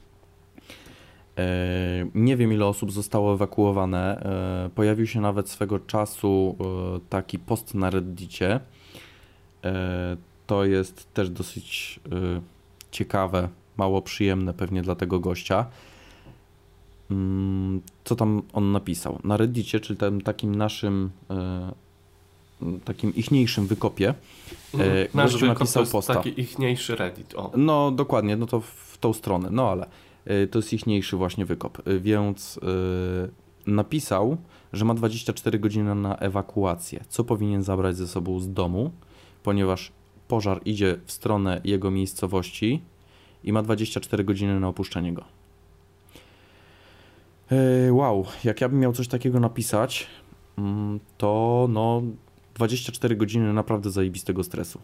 E, 1.37 2.05
Nie 2.15 2.37
wiem 2.37 2.53
ile 2.53 2.65
osób 2.65 2.91
zostało 2.91 3.33
ewakuowane. 3.33 4.23
E, 4.65 4.69
Pojawił 4.75 5.07
się 5.07 5.21
nawet 5.21 5.49
swego 5.49 5.79
czasu 5.79 6.55
taki 7.09 7.39
post 7.39 7.73
na 7.73 7.89
Reddicie. 7.89 8.59
To 10.47 10.65
jest 10.65 11.13
też 11.13 11.29
dosyć 11.29 11.99
ciekawe, 12.91 13.49
mało 13.77 14.01
przyjemne 14.01 14.53
pewnie 14.53 14.81
dla 14.81 14.95
tego 14.95 15.19
gościa. 15.19 15.65
Mm, 17.11 17.81
Co 18.03 18.15
tam 18.15 18.41
on 18.53 18.71
napisał? 18.71 19.19
Na 19.23 19.37
Reddicie, 19.37 19.79
czyli 19.79 19.99
tym 19.99 20.21
takim 20.21 20.55
naszym 20.55 21.09
takim 22.85 23.15
ichniejszym 23.15 23.67
wykopie. 23.67 24.09
E, 24.09 25.07
Nasz 25.13 25.31
gościu 25.31 25.39
wykop 25.39 25.59
napisał 25.59 25.73
to 25.73 25.79
jest 25.79 25.91
posta. 25.91 26.13
taki 26.15 26.41
ichniejszy 26.41 26.95
Reddit. 26.95 27.33
O. 27.35 27.51
No 27.57 27.91
dokładnie, 27.91 28.35
no 28.35 28.45
to 28.45 28.61
w 28.61 28.97
tą 28.99 29.13
stronę, 29.13 29.49
no 29.51 29.69
ale 29.69 29.87
y, 30.43 30.47
to 30.47 30.59
jest 30.59 30.73
ichniejszy 30.73 31.17
właśnie 31.17 31.45
wykop, 31.45 31.87
y, 31.87 31.99
więc 31.99 32.57
y, 32.57 32.61
napisał, 33.71 34.37
że 34.73 34.85
ma 34.85 34.93
24 34.93 35.59
godziny 35.59 35.95
na 35.95 36.15
ewakuację, 36.15 37.03
co 37.09 37.23
powinien 37.23 37.63
zabrać 37.63 37.95
ze 37.97 38.07
sobą 38.07 38.39
z 38.39 38.53
domu, 38.53 38.91
ponieważ 39.43 39.91
pożar 40.27 40.61
idzie 40.65 40.97
w 41.05 41.11
stronę 41.11 41.61
jego 41.63 41.91
miejscowości 41.91 42.81
i 43.43 43.53
ma 43.53 43.61
24 43.61 44.23
godziny 44.23 44.59
na 44.59 44.67
opuszczenie 44.67 45.13
go. 45.13 45.23
Y, 47.51 47.93
Wow, 47.93 48.25
jak 48.43 48.61
ja 48.61 48.69
bym 48.69 48.79
miał 48.79 48.93
coś 48.93 49.07
takiego 49.07 49.39
napisać, 49.39 50.07
mm, 50.57 50.99
to 51.17 51.67
no 51.69 52.01
24 52.61 53.15
godziny 53.15 53.53
naprawdę 53.53 53.91
zajebistego 53.91 54.43
stresu. 54.43 54.81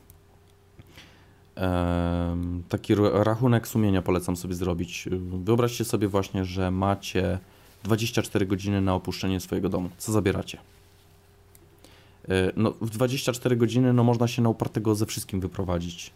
Taki 2.70 2.96
ra- 2.96 3.24
rachunek 3.24 3.68
sumienia 3.68 4.02
polecam 4.02 4.36
sobie 4.38 4.54
zrobić. 4.54 5.10
Wyobraźcie 5.44 5.86
sobie 5.86 6.08
właśnie, 6.08 6.46
że 6.46 6.72
macie 6.72 7.40
24 7.84 8.46
godziny 8.46 8.82
na 8.82 8.96
opuszczenie 8.96 9.40
swojego 9.40 9.70
domu. 9.70 9.90
Co 9.98 10.12
zabieracie? 10.12 10.58
E, 12.30 12.52
no, 12.56 12.74
w 12.82 12.90
24 12.90 13.56
godziny 13.56 13.94
no, 13.94 14.04
można 14.04 14.28
się 14.28 14.42
na 14.42 14.50
upartego 14.50 14.96
ze 14.96 15.06
wszystkim 15.06 15.40
wyprowadzić. 15.40 16.12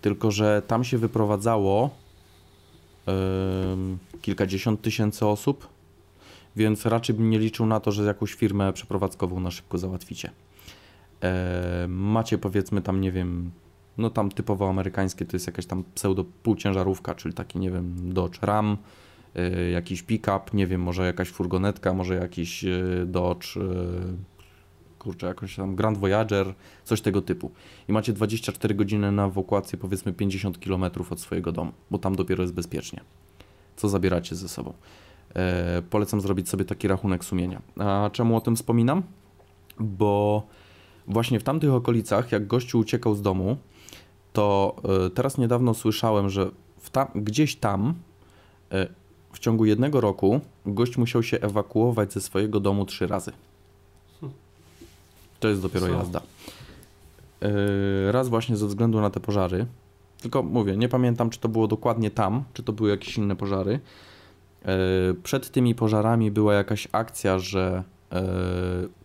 Tylko, 0.00 0.30
że 0.30 0.62
tam 0.66 0.84
się 0.84 0.98
wyprowadzało 0.98 1.90
kilkadziesiąt 4.22 4.82
tysięcy 4.82 5.26
osób, 5.26 5.68
więc 6.56 6.86
raczej 6.86 7.16
bym 7.16 7.30
nie 7.30 7.38
liczył 7.38 7.66
na 7.66 7.80
to, 7.80 7.92
że 7.92 8.04
jakąś 8.04 8.34
firmę 8.34 8.72
przeprowadzkową 8.72 9.40
na 9.40 9.50
szybko 9.50 9.78
załatwicie. 9.78 10.30
Yy, 11.22 11.88
macie 11.88 12.38
powiedzmy 12.38 12.82
tam, 12.82 13.00
nie 13.00 13.12
wiem, 13.12 13.50
no 13.98 14.10
tam 14.10 14.30
typowo 14.30 14.68
amerykańskie 14.68 15.24
to 15.24 15.36
jest 15.36 15.46
jakaś 15.46 15.66
tam 15.66 15.84
pseudo 15.94 16.24
półciężarówka, 16.42 17.14
czyli 17.14 17.34
taki, 17.34 17.58
nie 17.58 17.70
wiem, 17.70 18.12
Dodge 18.12 18.42
Ram, 18.42 18.76
yy, 19.34 19.70
jakiś 19.70 20.02
pick-up, 20.02 20.40
nie 20.52 20.66
wiem, 20.66 20.82
może 20.82 21.06
jakaś 21.06 21.28
furgonetka, 21.28 21.94
może 21.94 22.14
jakiś 22.14 22.62
yy, 22.62 23.06
Dodge 23.06 23.58
kurczę, 24.98 25.26
jakoś 25.26 25.56
tam 25.56 25.76
Grand 25.76 25.98
Voyager, 25.98 26.54
coś 26.84 27.00
tego 27.00 27.22
typu. 27.22 27.50
I 27.88 27.92
macie 27.92 28.12
24 28.12 28.74
godziny 28.74 29.12
na 29.12 29.26
ewakuację 29.26 29.78
powiedzmy 29.78 30.12
50 30.12 30.58
km 30.58 30.84
od 31.10 31.20
swojego 31.20 31.52
domu, 31.52 31.72
bo 31.90 31.98
tam 31.98 32.16
dopiero 32.16 32.42
jest 32.42 32.54
bezpiecznie. 32.54 33.00
Co 33.76 33.88
zabieracie 33.88 34.36
ze 34.36 34.48
sobą? 34.48 34.72
E, 35.34 35.82
polecam 35.90 36.20
zrobić 36.20 36.48
sobie 36.48 36.64
taki 36.64 36.88
rachunek 36.88 37.24
sumienia. 37.24 37.62
A 37.78 38.10
czemu 38.12 38.36
o 38.36 38.40
tym 38.40 38.56
wspominam? 38.56 39.02
Bo 39.80 40.46
właśnie 41.08 41.40
w 41.40 41.42
tamtych 41.42 41.72
okolicach, 41.72 42.32
jak 42.32 42.46
gościu 42.46 42.78
uciekał 42.78 43.14
z 43.14 43.22
domu, 43.22 43.56
to 44.32 44.76
e, 45.06 45.10
teraz 45.10 45.38
niedawno 45.38 45.74
słyszałem, 45.74 46.30
że 46.30 46.50
ta, 46.92 47.10
gdzieś 47.14 47.56
tam 47.56 47.94
e, 48.72 48.88
w 49.32 49.38
ciągu 49.38 49.64
jednego 49.64 50.00
roku 50.00 50.40
gość 50.66 50.96
musiał 50.96 51.22
się 51.22 51.40
ewakuować 51.40 52.12
ze 52.12 52.20
swojego 52.20 52.60
domu 52.60 52.86
trzy 52.86 53.06
razy. 53.06 53.32
To 55.40 55.48
jest 55.48 55.62
dopiero 55.62 55.86
Co? 55.86 55.92
jazda. 55.92 56.20
Yy, 57.40 58.12
raz 58.12 58.28
właśnie 58.28 58.56
ze 58.56 58.66
względu 58.66 59.00
na 59.00 59.10
te 59.10 59.20
pożary. 59.20 59.66
Tylko 60.20 60.42
mówię, 60.42 60.76
nie 60.76 60.88
pamiętam, 60.88 61.30
czy 61.30 61.40
to 61.40 61.48
było 61.48 61.68
dokładnie 61.68 62.10
tam, 62.10 62.44
czy 62.54 62.62
to 62.62 62.72
były 62.72 62.90
jakieś 62.90 63.18
inne 63.18 63.36
pożary. 63.36 63.80
Przed 65.22 65.50
tymi 65.50 65.74
pożarami 65.74 66.30
była 66.30 66.54
jakaś 66.54 66.88
akcja, 66.92 67.38
że 67.38 67.82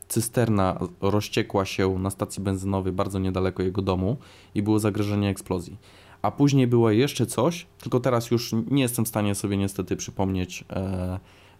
cysterna 0.07 0.79
rozciekła 1.01 1.65
się 1.65 1.99
na 1.99 2.09
stacji 2.09 2.43
benzynowej 2.43 2.93
bardzo 2.93 3.19
niedaleko 3.19 3.63
jego 3.63 3.81
domu 3.81 4.17
i 4.55 4.63
było 4.63 4.79
zagrożenie 4.79 5.29
eksplozji. 5.29 5.77
A 6.21 6.31
później 6.31 6.67
było 6.67 6.91
jeszcze 6.91 7.25
coś, 7.25 7.65
tylko 7.81 7.99
teraz 7.99 8.31
już 8.31 8.51
nie 8.71 8.81
jestem 8.81 9.05
w 9.05 9.07
stanie 9.07 9.35
sobie 9.35 9.57
niestety 9.57 9.95
przypomnieć, 9.95 10.65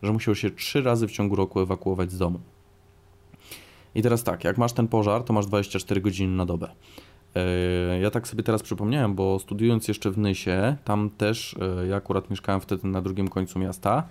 że 0.04 0.12
musiał 0.12 0.36
się 0.36 0.52
trzy 0.52 0.82
razy 0.82 1.08
w 1.08 1.12
ciągu 1.12 1.36
roku 1.36 1.60
ewakuować 1.60 2.12
z 2.12 2.18
domu. 2.18 2.40
I 3.96 4.02
teraz 4.02 4.24
tak, 4.24 4.44
jak 4.44 4.58
masz 4.58 4.74
ten 4.74 4.88
pożar, 4.88 5.24
to 5.24 5.34
masz 5.34 5.46
24 5.46 6.02
godziny 6.02 6.36
na 6.36 6.46
dobę. 6.46 6.70
E, 7.36 8.00
ja 8.00 8.12
tak 8.12 8.28
sobie 8.28 8.44
teraz 8.44 8.64
przypomniałem, 8.64 9.16
bo 9.16 9.40
studiując 9.40 9.88
jeszcze 9.88 10.12
w 10.12 10.18
Nysie, 10.18 10.76
tam 10.84 11.10
też, 11.10 11.56
e, 11.82 11.88
ja 11.88 11.96
akurat 11.96 12.30
mieszkałem 12.30 12.62
wtedy 12.62 12.88
na 12.88 13.02
drugim 13.02 13.28
końcu 13.28 13.60
miasta, 13.60 14.08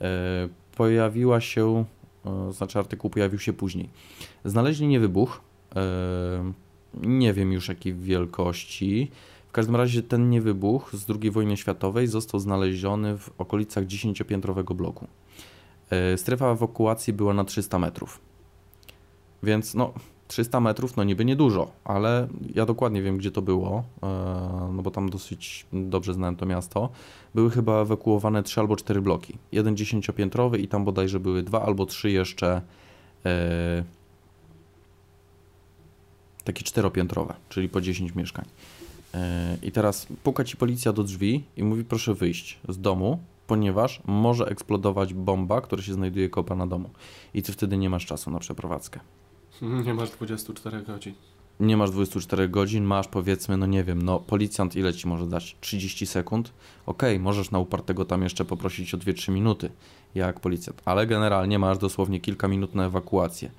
e, 0.00 0.48
pojawiła 0.76 1.40
się, 1.40 1.84
znaczy 2.50 2.78
artykuł 2.78 3.10
pojawił 3.10 3.38
się 3.38 3.52
później. 3.52 3.88
Znaleźli 4.44 4.86
niewybuch, 4.86 5.40
nie 7.02 7.32
wiem 7.32 7.52
już 7.52 7.68
jakiej 7.68 7.94
wielkości. 7.94 9.10
W 9.48 9.52
każdym 9.52 9.76
razie 9.76 10.02
ten 10.02 10.30
niewybuch 10.30 10.90
z 10.94 11.06
II 11.10 11.30
wojny 11.30 11.56
światowej 11.56 12.06
został 12.06 12.40
znaleziony 12.40 13.18
w 13.18 13.30
okolicach 13.38 13.86
10-piętrowego 13.86 14.74
bloku. 14.74 15.06
Strefa 16.16 16.52
ewakuacji 16.52 17.12
była 17.12 17.34
na 17.34 17.44
300 17.44 17.78
metrów. 17.78 18.20
Więc 19.42 19.74
no, 19.74 19.92
300 20.28 20.60
metrów, 20.60 20.96
no 20.96 21.04
niby 21.04 21.24
niedużo, 21.24 21.70
ale 21.84 22.28
ja 22.54 22.66
dokładnie 22.66 23.02
wiem, 23.02 23.18
gdzie 23.18 23.30
to 23.30 23.42
było, 23.42 23.84
e, 24.02 24.06
no 24.72 24.82
bo 24.82 24.90
tam 24.90 25.10
dosyć 25.10 25.66
dobrze 25.72 26.14
znałem 26.14 26.36
to 26.36 26.46
miasto. 26.46 26.88
Były 27.34 27.50
chyba 27.50 27.80
ewakuowane 27.80 28.42
3 28.42 28.60
albo 28.60 28.76
4 28.76 29.00
bloki. 29.00 29.38
Jeden 29.52 29.76
dziesięciopiętrowy 29.76 30.58
i 30.58 30.68
tam 30.68 30.84
bodajże 30.84 31.20
były 31.20 31.42
dwa 31.42 31.62
albo 31.62 31.86
trzy 31.86 32.10
jeszcze 32.10 32.62
e, 33.26 33.84
takie 36.44 36.62
czteropiętrowe, 36.62 37.34
czyli 37.48 37.68
po 37.68 37.80
10 37.80 38.14
mieszkań. 38.14 38.44
E, 39.14 39.56
I 39.62 39.72
teraz 39.72 40.06
puka 40.22 40.44
ci 40.44 40.56
policja 40.56 40.92
do 40.92 41.02
drzwi 41.02 41.44
i 41.56 41.64
mówi 41.64 41.84
proszę 41.84 42.14
wyjść 42.14 42.58
z 42.68 42.78
domu, 42.78 43.18
ponieważ 43.46 44.00
może 44.06 44.46
eksplodować 44.46 45.14
bomba, 45.14 45.60
która 45.60 45.82
się 45.82 45.94
znajduje 45.94 46.28
kopa 46.28 46.54
na 46.54 46.66
domu. 46.66 46.90
I 47.34 47.42
ty 47.42 47.52
wtedy 47.52 47.76
nie 47.76 47.90
masz 47.90 48.06
czasu 48.06 48.30
na 48.30 48.38
przeprowadzkę. 48.38 49.00
Nie 49.62 49.94
masz 49.94 50.10
24 50.10 50.82
godzin. 50.82 51.14
Nie 51.60 51.76
masz 51.76 51.90
24 51.90 52.48
godzin, 52.48 52.84
masz 52.84 53.08
powiedzmy, 53.08 53.56
no 53.56 53.66
nie 53.66 53.84
wiem, 53.84 54.02
no 54.02 54.20
policjant 54.20 54.76
ile 54.76 54.94
ci 54.94 55.08
może 55.08 55.26
dać? 55.26 55.56
30 55.60 56.06
sekund? 56.06 56.52
Okej, 56.86 57.14
okay, 57.14 57.24
możesz 57.24 57.50
na 57.50 57.58
upartego 57.58 58.04
tam 58.04 58.22
jeszcze 58.22 58.44
poprosić 58.44 58.94
o 58.94 58.98
2-3 58.98 59.32
minuty, 59.32 59.70
jak 60.14 60.40
policjant, 60.40 60.82
ale 60.84 61.06
generalnie 61.06 61.58
masz 61.58 61.78
dosłownie 61.78 62.20
kilka 62.20 62.48
minut 62.48 62.74
na 62.74 62.86
ewakuację. 62.86 63.50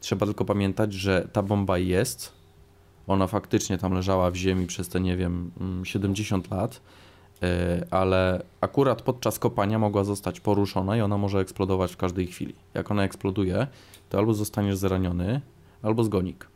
Trzeba 0.00 0.26
tylko 0.26 0.44
pamiętać, 0.44 0.92
że 0.92 1.28
ta 1.32 1.42
bomba 1.42 1.78
jest, 1.78 2.32
ona 3.06 3.26
faktycznie 3.26 3.78
tam 3.78 3.92
leżała 3.92 4.30
w 4.30 4.36
ziemi 4.36 4.66
przez 4.66 4.88
te, 4.88 5.00
nie 5.00 5.16
wiem, 5.16 5.50
70 5.84 6.46
mm, 6.46 6.60
lat, 6.60 6.80
ale 7.90 8.42
akurat 8.60 9.02
podczas 9.02 9.38
kopania 9.38 9.78
mogła 9.78 10.04
zostać 10.04 10.40
poruszona 10.40 10.96
i 10.96 11.00
ona 11.00 11.18
może 11.18 11.40
eksplodować 11.40 11.92
w 11.92 11.96
każdej 11.96 12.26
chwili. 12.26 12.54
Jak 12.74 12.90
ona 12.90 13.04
eksploduje, 13.04 13.66
to 14.08 14.18
albo 14.18 14.34
zostaniesz 14.34 14.76
zraniony, 14.76 15.40
albo 15.82 16.04
zgonik. 16.04 16.48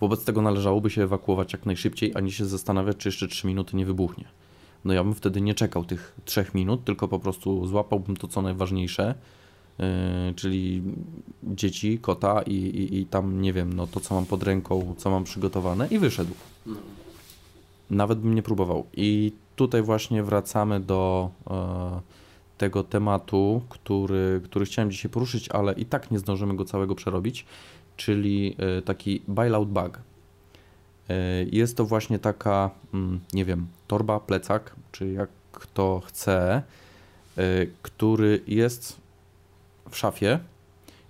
Wobec 0.00 0.24
tego 0.24 0.42
należałoby 0.42 0.90
się 0.90 1.02
ewakuować 1.02 1.52
jak 1.52 1.66
najszybciej, 1.66 2.12
ani 2.14 2.32
się 2.32 2.44
zastanawiać, 2.44 2.96
czy 2.96 3.08
jeszcze 3.08 3.28
3 3.28 3.46
minuty 3.46 3.76
nie 3.76 3.86
wybuchnie. 3.86 4.24
No 4.84 4.94
ja 4.94 5.04
bym 5.04 5.14
wtedy 5.14 5.40
nie 5.40 5.54
czekał 5.54 5.84
tych 5.84 6.14
3 6.24 6.46
minut, 6.54 6.84
tylko 6.84 7.08
po 7.08 7.18
prostu 7.18 7.66
złapałbym 7.66 8.16
to, 8.16 8.28
co 8.28 8.42
najważniejsze, 8.42 9.14
yy, 9.78 9.86
czyli 10.36 10.82
dzieci, 11.42 11.98
kota 11.98 12.42
i, 12.42 12.54
i, 12.54 13.00
i, 13.00 13.06
tam, 13.06 13.42
nie 13.42 13.52
wiem, 13.52 13.72
no 13.72 13.86
to, 13.86 14.00
co 14.00 14.14
mam 14.14 14.26
pod 14.26 14.42
ręką, 14.42 14.94
co 14.98 15.10
mam 15.10 15.24
przygotowane 15.24 15.88
i 15.90 15.98
wyszedł. 15.98 16.34
No. 16.66 16.76
Nawet 17.90 18.18
bym 18.18 18.34
nie 18.34 18.42
próbował. 18.42 18.86
I 18.92 19.32
tutaj 19.56 19.82
właśnie 19.82 20.22
wracamy 20.22 20.80
do... 20.80 21.30
Yy, 21.50 22.18
tego 22.58 22.84
tematu, 22.84 23.62
który, 23.68 24.40
który 24.44 24.66
chciałem 24.66 24.90
dzisiaj 24.90 25.10
poruszyć, 25.10 25.48
ale 25.48 25.72
i 25.72 25.84
tak 25.84 26.10
nie 26.10 26.18
zdążymy 26.18 26.56
go 26.56 26.64
całego 26.64 26.94
przerobić, 26.94 27.46
czyli 27.96 28.56
e, 28.58 28.82
taki 28.82 29.22
bailout 29.28 29.68
bag. 29.68 30.00
E, 31.08 31.44
jest 31.44 31.76
to 31.76 31.84
właśnie 31.84 32.18
taka, 32.18 32.70
mm, 32.94 33.20
nie 33.32 33.44
wiem, 33.44 33.66
torba, 33.86 34.20
plecak, 34.20 34.74
czy 34.92 35.12
jak 35.12 35.30
kto 35.52 36.02
chce, 36.06 36.62
e, 37.36 37.66
który 37.82 38.42
jest 38.46 39.00
w 39.90 39.96
szafie 39.96 40.38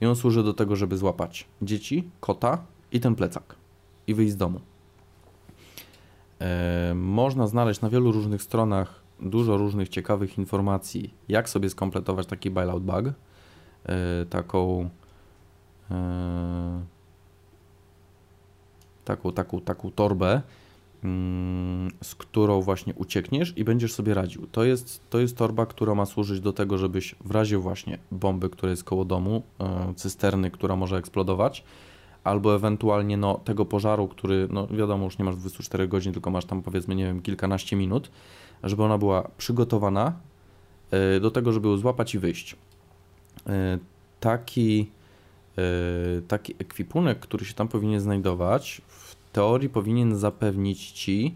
i 0.01 0.07
on 0.07 0.17
służy 0.17 0.43
do 0.43 0.55
tego, 0.55 0.77
żeby 0.77 0.97
złapać 0.97 1.45
dzieci, 1.62 2.11
kota 2.21 2.62
i 2.93 3.01
ten 3.01 3.14
plecak 3.14 3.55
i 4.07 4.14
wyjść 4.14 4.33
z 4.33 4.37
domu. 4.37 4.61
Można 6.94 7.46
znaleźć 7.46 7.81
na 7.81 7.90
wielu 7.90 8.12
różnych 8.12 8.42
stronach 8.42 9.09
dużo 9.20 9.57
różnych 9.57 9.88
ciekawych 9.88 10.38
informacji, 10.38 11.14
jak 11.29 11.48
sobie 11.48 11.70
skompletować 11.70 12.27
taki 12.27 12.51
bailout 12.51 12.83
bug, 12.83 13.05
yy, 13.05 13.12
taką, 14.31 14.90
yy, 15.90 15.96
taką, 19.05 19.33
taką, 19.33 19.61
taką 19.61 19.90
torbę, 19.90 20.42
yy, 21.03 21.11
z 22.03 22.14
którą 22.14 22.61
właśnie 22.61 22.94
uciekniesz 22.94 23.53
i 23.57 23.64
będziesz 23.64 23.92
sobie 23.92 24.14
radził. 24.14 24.46
To 24.46 24.64
jest, 24.64 25.11
to 25.11 25.18
jest 25.18 25.37
torba, 25.37 25.66
która 25.66 25.94
ma 25.94 26.07
służyć 26.07 26.40
do 26.40 26.53
tego, 26.53 26.79
żebyś 26.79 27.14
w 27.24 27.31
razie 27.31 27.59
właśnie 27.59 27.98
bomby, 28.12 28.51
która 28.51 28.70
jest 28.70 28.85
koło 28.85 29.05
domu, 29.05 29.42
cysterny, 29.96 30.51
która 30.51 30.77
może 30.77 30.96
eksplodować, 30.96 31.64
albo 32.29 32.55
ewentualnie 32.55 33.17
no, 33.17 33.35
tego 33.35 33.67
pożaru, 33.67 34.09
który, 34.09 34.49
no 34.51 34.67
wiadomo, 34.67 35.05
już 35.05 35.19
nie 35.19 35.25
masz 35.25 35.37
24 35.37 35.88
godzin, 35.88 36.12
tylko 36.12 36.31
masz 36.31 36.45
tam 36.45 36.62
powiedzmy, 36.62 36.95
nie 36.95 37.05
wiem, 37.05 37.23
kilkanaście 37.23 37.77
minut, 37.77 38.11
żeby 38.62 38.83
ona 38.83 38.99
była 38.99 39.31
przygotowana 39.38 40.12
e, 40.91 41.21
do 41.21 41.31
tego, 41.31 41.53
żeby 41.53 41.69
ją 41.69 41.77
złapać 41.77 42.14
i 42.14 42.19
wyjść. 42.19 42.57
E, 43.47 43.79
taki, 44.21 44.91
e, 45.59 45.62
taki 46.29 46.55
ekwipunek, 46.59 47.19
który 47.19 47.45
się 47.45 47.55
tam 47.55 47.69
powinien 47.69 48.01
znajdować, 48.01 48.83
w 48.88 49.17
teorii 49.33 49.69
powinien 49.69 50.17
zapewnić 50.17 50.91
Ci 50.91 51.35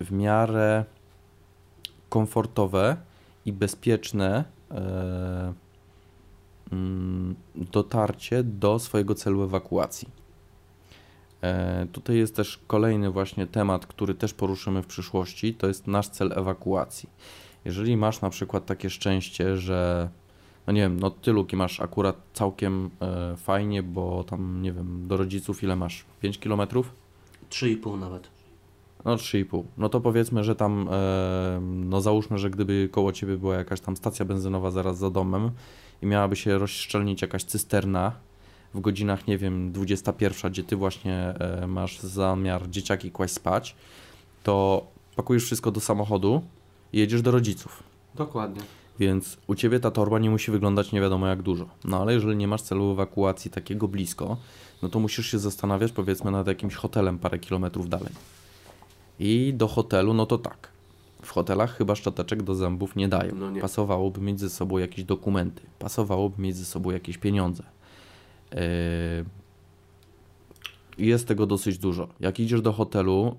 w 0.00 0.08
miarę 0.10 0.84
komfortowe 2.08 2.96
i 3.46 3.52
bezpieczne 3.52 4.44
dotarcie 7.54 8.42
do 8.42 8.78
swojego 8.78 9.14
celu 9.14 9.42
ewakuacji. 9.42 10.08
E, 11.42 11.86
tutaj 11.92 12.16
jest 12.16 12.36
też 12.36 12.60
kolejny 12.66 13.10
właśnie 13.10 13.46
temat, 13.46 13.86
który 13.86 14.14
też 14.14 14.34
poruszymy 14.34 14.82
w 14.82 14.86
przyszłości, 14.86 15.54
to 15.54 15.66
jest 15.66 15.86
nasz 15.86 16.08
cel 16.08 16.32
ewakuacji. 16.36 17.08
Jeżeli 17.64 17.96
masz 17.96 18.20
na 18.20 18.30
przykład 18.30 18.66
takie 18.66 18.90
szczęście, 18.90 19.56
że 19.56 20.08
no 20.66 20.72
nie 20.72 20.80
wiem, 20.80 21.00
no 21.00 21.10
ty 21.10 21.32
Luki 21.32 21.56
masz 21.56 21.80
akurat 21.80 22.16
całkiem 22.32 22.90
e, 23.00 23.36
fajnie, 23.36 23.82
bo 23.82 24.24
tam, 24.24 24.62
nie 24.62 24.72
wiem, 24.72 25.08
do 25.08 25.16
rodziców 25.16 25.62
ile 25.62 25.76
masz? 25.76 26.04
5 26.20 26.38
kilometrów? 26.38 26.94
3,5 27.50 27.98
nawet. 27.98 28.37
No 29.04 29.16
3,5. 29.16 29.64
No 29.78 29.88
to 29.88 30.00
powiedzmy, 30.00 30.44
że 30.44 30.56
tam, 30.56 30.88
e, 30.90 31.60
no 31.62 32.00
załóżmy, 32.00 32.38
że 32.38 32.50
gdyby 32.50 32.88
koło 32.92 33.12
ciebie 33.12 33.36
była 33.36 33.54
jakaś 33.54 33.80
tam 33.80 33.96
stacja 33.96 34.24
benzynowa 34.24 34.70
zaraz 34.70 34.98
za 34.98 35.10
domem 35.10 35.50
i 36.02 36.06
miałaby 36.06 36.36
się 36.36 36.58
rozszczelnić 36.58 37.22
jakaś 37.22 37.44
cysterna 37.44 38.12
w 38.74 38.80
godzinach, 38.80 39.26
nie 39.26 39.38
wiem, 39.38 39.72
21, 39.72 40.52
gdzie 40.52 40.64
ty 40.64 40.76
właśnie 40.76 41.14
e, 41.14 41.66
masz 41.66 42.00
zamiar 42.00 42.70
dzieciaki 42.70 43.10
kłaść 43.10 43.34
spać, 43.34 43.76
to 44.42 44.86
pakujesz 45.16 45.44
wszystko 45.44 45.70
do 45.70 45.80
samochodu 45.80 46.42
i 46.92 46.98
jedziesz 46.98 47.22
do 47.22 47.30
rodziców. 47.30 47.82
Dokładnie. 48.14 48.62
Więc 48.98 49.36
u 49.46 49.54
ciebie 49.54 49.80
ta 49.80 49.90
torba 49.90 50.18
nie 50.18 50.30
musi 50.30 50.50
wyglądać 50.50 50.92
nie 50.92 51.00
wiadomo 51.00 51.26
jak 51.26 51.42
dużo. 51.42 51.68
No 51.84 52.00
ale 52.00 52.14
jeżeli 52.14 52.36
nie 52.36 52.48
masz 52.48 52.62
celu 52.62 52.92
ewakuacji 52.92 53.50
takiego 53.50 53.88
blisko, 53.88 54.36
no 54.82 54.88
to 54.88 55.00
musisz 55.00 55.30
się 55.30 55.38
zastanawiać 55.38 55.92
powiedzmy 55.92 56.30
nad 56.30 56.46
jakimś 56.46 56.74
hotelem 56.74 57.18
parę 57.18 57.38
kilometrów 57.38 57.88
dalej. 57.88 58.12
I 59.18 59.54
do 59.54 59.68
hotelu, 59.68 60.14
no 60.14 60.26
to 60.26 60.38
tak. 60.38 60.68
W 61.22 61.30
hotelach 61.30 61.76
chyba 61.76 61.94
szczoteczek 61.94 62.42
do 62.42 62.54
zębów 62.54 62.96
nie 62.96 63.08
dają. 63.08 63.34
No 63.34 63.50
nie. 63.50 63.60
Pasowałoby 63.60 64.20
mieć 64.20 64.40
ze 64.40 64.50
sobą 64.50 64.78
jakieś 64.78 65.04
dokumenty. 65.04 65.62
Pasowałoby 65.78 66.42
mieć 66.42 66.56
ze 66.56 66.64
sobą 66.64 66.90
jakieś 66.90 67.18
pieniądze. 67.18 67.62
Yy, 68.52 68.58
Jest 71.06 71.28
tego 71.28 71.46
dosyć 71.46 71.78
dużo. 71.78 72.08
Jak 72.20 72.40
idziesz 72.40 72.60
do 72.62 72.72
hotelu 72.72 73.36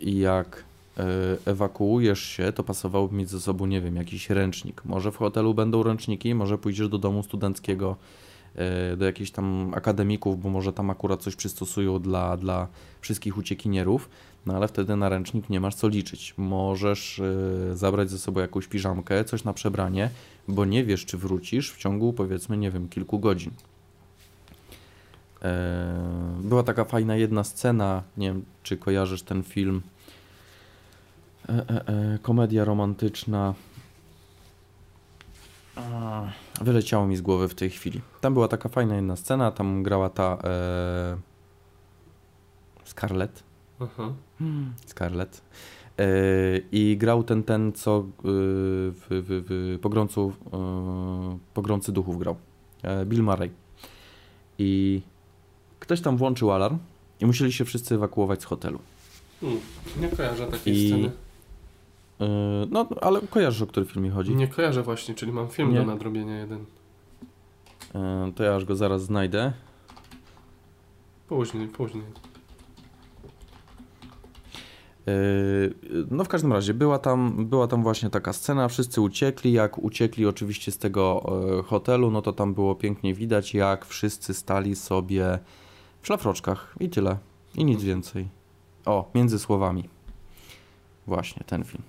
i 0.00 0.18
jak 0.18 0.64
e, 0.98 1.04
ewakuujesz 1.44 2.20
się, 2.20 2.52
to 2.52 2.64
pasowałoby 2.64 3.16
mieć 3.16 3.30
ze 3.30 3.40
sobą, 3.40 3.66
nie 3.66 3.80
wiem, 3.80 3.96
jakiś 3.96 4.30
ręcznik. 4.30 4.84
Może 4.84 5.12
w 5.12 5.16
hotelu 5.16 5.54
będą 5.54 5.82
ręczniki, 5.82 6.34
może 6.34 6.58
pójdziesz 6.58 6.88
do 6.88 6.98
domu 6.98 7.22
studenckiego, 7.22 7.96
e, 8.54 8.96
do 8.96 9.04
jakichś 9.04 9.30
tam 9.30 9.72
akademików, 9.74 10.42
bo 10.42 10.50
może 10.50 10.72
tam 10.72 10.90
akurat 10.90 11.22
coś 11.22 11.36
przystosują 11.36 11.98
dla, 11.98 12.36
dla 12.36 12.68
wszystkich 13.00 13.38
uciekinierów, 13.38 14.08
no 14.46 14.54
ale 14.56 14.68
wtedy 14.68 14.96
na 14.96 15.08
ręcznik 15.08 15.50
nie 15.50 15.60
masz 15.60 15.74
co 15.74 15.88
liczyć. 15.88 16.34
Możesz 16.36 17.20
e, 17.20 17.76
zabrać 17.76 18.10
ze 18.10 18.18
sobą 18.18 18.40
jakąś 18.40 18.66
piżamkę, 18.66 19.24
coś 19.24 19.44
na 19.44 19.52
przebranie, 19.52 20.10
bo 20.48 20.64
nie 20.64 20.84
wiesz, 20.84 21.06
czy 21.06 21.18
wrócisz 21.18 21.72
w 21.72 21.76
ciągu, 21.76 22.12
powiedzmy, 22.12 22.56
nie 22.56 22.70
wiem, 22.70 22.88
kilku 22.88 23.18
godzin. 23.18 23.50
E, 25.42 26.40
Była 26.40 26.62
taka 26.62 26.84
fajna 26.84 27.16
jedna 27.16 27.44
scena, 27.44 28.02
nie 28.16 28.28
wiem, 28.28 28.44
czy 28.62 28.76
kojarzysz 28.76 29.22
ten 29.22 29.42
film, 29.42 29.82
e, 31.48 31.52
e, 31.68 32.18
komedia 32.22 32.64
romantyczna. 32.64 33.54
Wyleciało 36.60 37.06
mi 37.06 37.16
z 37.16 37.20
głowy 37.20 37.48
w 37.48 37.54
tej 37.54 37.70
chwili. 37.70 38.00
Tam 38.20 38.34
była 38.34 38.48
taka 38.48 38.68
fajna 38.68 38.96
jedna 38.96 39.16
scena, 39.16 39.50
tam 39.50 39.82
grała 39.82 40.10
ta 40.10 40.38
Scarlett. 42.84 43.49
Aha. 43.80 44.12
Scarlett. 44.86 45.42
E, 45.98 46.04
I 46.72 46.96
grał 46.96 47.22
ten, 47.22 47.42
ten 47.42 47.72
co 47.72 47.98
e, 47.98 48.02
w, 48.22 49.06
w, 49.10 49.44
w 49.48 49.78
pogrącu, 49.82 50.32
e, 50.52 51.38
pogrący 51.54 51.92
duchów 51.92 52.18
grał. 52.18 52.36
Bill 53.04 53.22
Murray. 53.22 53.50
I 54.58 55.00
ktoś 55.80 56.00
tam 56.00 56.16
włączył 56.16 56.52
alarm 56.52 56.78
i 57.20 57.26
musieli 57.26 57.52
się 57.52 57.64
wszyscy 57.64 57.94
ewakuować 57.94 58.42
z 58.42 58.44
hotelu. 58.44 58.78
Hmm. 59.40 59.60
Nie 60.00 60.08
kojarzę 60.08 60.46
takiej 60.46 60.74
I- 60.74 60.88
sceny. 60.88 61.10
No, 62.70 62.88
ale 63.00 63.20
kojarzysz, 63.20 63.62
o 63.62 63.66
który 63.66 63.86
film 63.86 64.04
mi 64.04 64.10
chodzi? 64.10 64.34
Nie 64.36 64.48
kojarzę 64.48 64.82
właśnie, 64.82 65.14
czyli 65.14 65.32
mam 65.32 65.48
film 65.48 65.72
Nie. 65.72 65.78
do 65.78 65.86
nadrobienia 65.86 66.38
jeden. 66.38 66.64
To 68.34 68.42
ja 68.44 68.54
aż 68.56 68.64
go 68.64 68.76
zaraz 68.76 69.02
znajdę. 69.02 69.52
Później, 71.28 71.68
później. 71.68 72.04
E, 75.08 75.12
No 76.10 76.24
w 76.24 76.28
każdym 76.28 76.52
razie 76.52 76.74
była 76.74 76.98
tam, 76.98 77.46
była 77.46 77.66
tam 77.66 77.82
właśnie 77.82 78.10
taka 78.10 78.32
scena, 78.32 78.68
wszyscy 78.68 79.00
uciekli, 79.00 79.52
jak 79.52 79.78
uciekli 79.78 80.26
oczywiście 80.26 80.72
z 80.72 80.78
tego 80.78 81.32
e, 81.58 81.62
hotelu, 81.62 82.10
no 82.10 82.22
to 82.22 82.32
tam 82.32 82.54
było 82.54 82.74
pięknie 82.74 83.14
widać, 83.14 83.54
jak 83.54 83.84
wszyscy 83.86 84.34
stali 84.34 84.76
sobie 84.76 85.38
w 86.02 86.06
szlafroczkach 86.06 86.74
i 86.80 86.88
tyle, 86.88 87.16
i 87.54 87.64
nic 87.64 87.82
więcej. 87.82 88.28
O, 88.86 89.10
między 89.14 89.38
słowami. 89.38 89.88
Właśnie, 91.06 91.42
ten 91.46 91.64
film. 91.64 91.82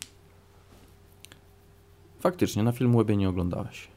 Faktycznie, 2.19 2.63
na 2.63 2.71
film 2.71 2.95
Łebie 2.95 3.17
nie 3.17 3.29
oglądałeś. 3.29 3.87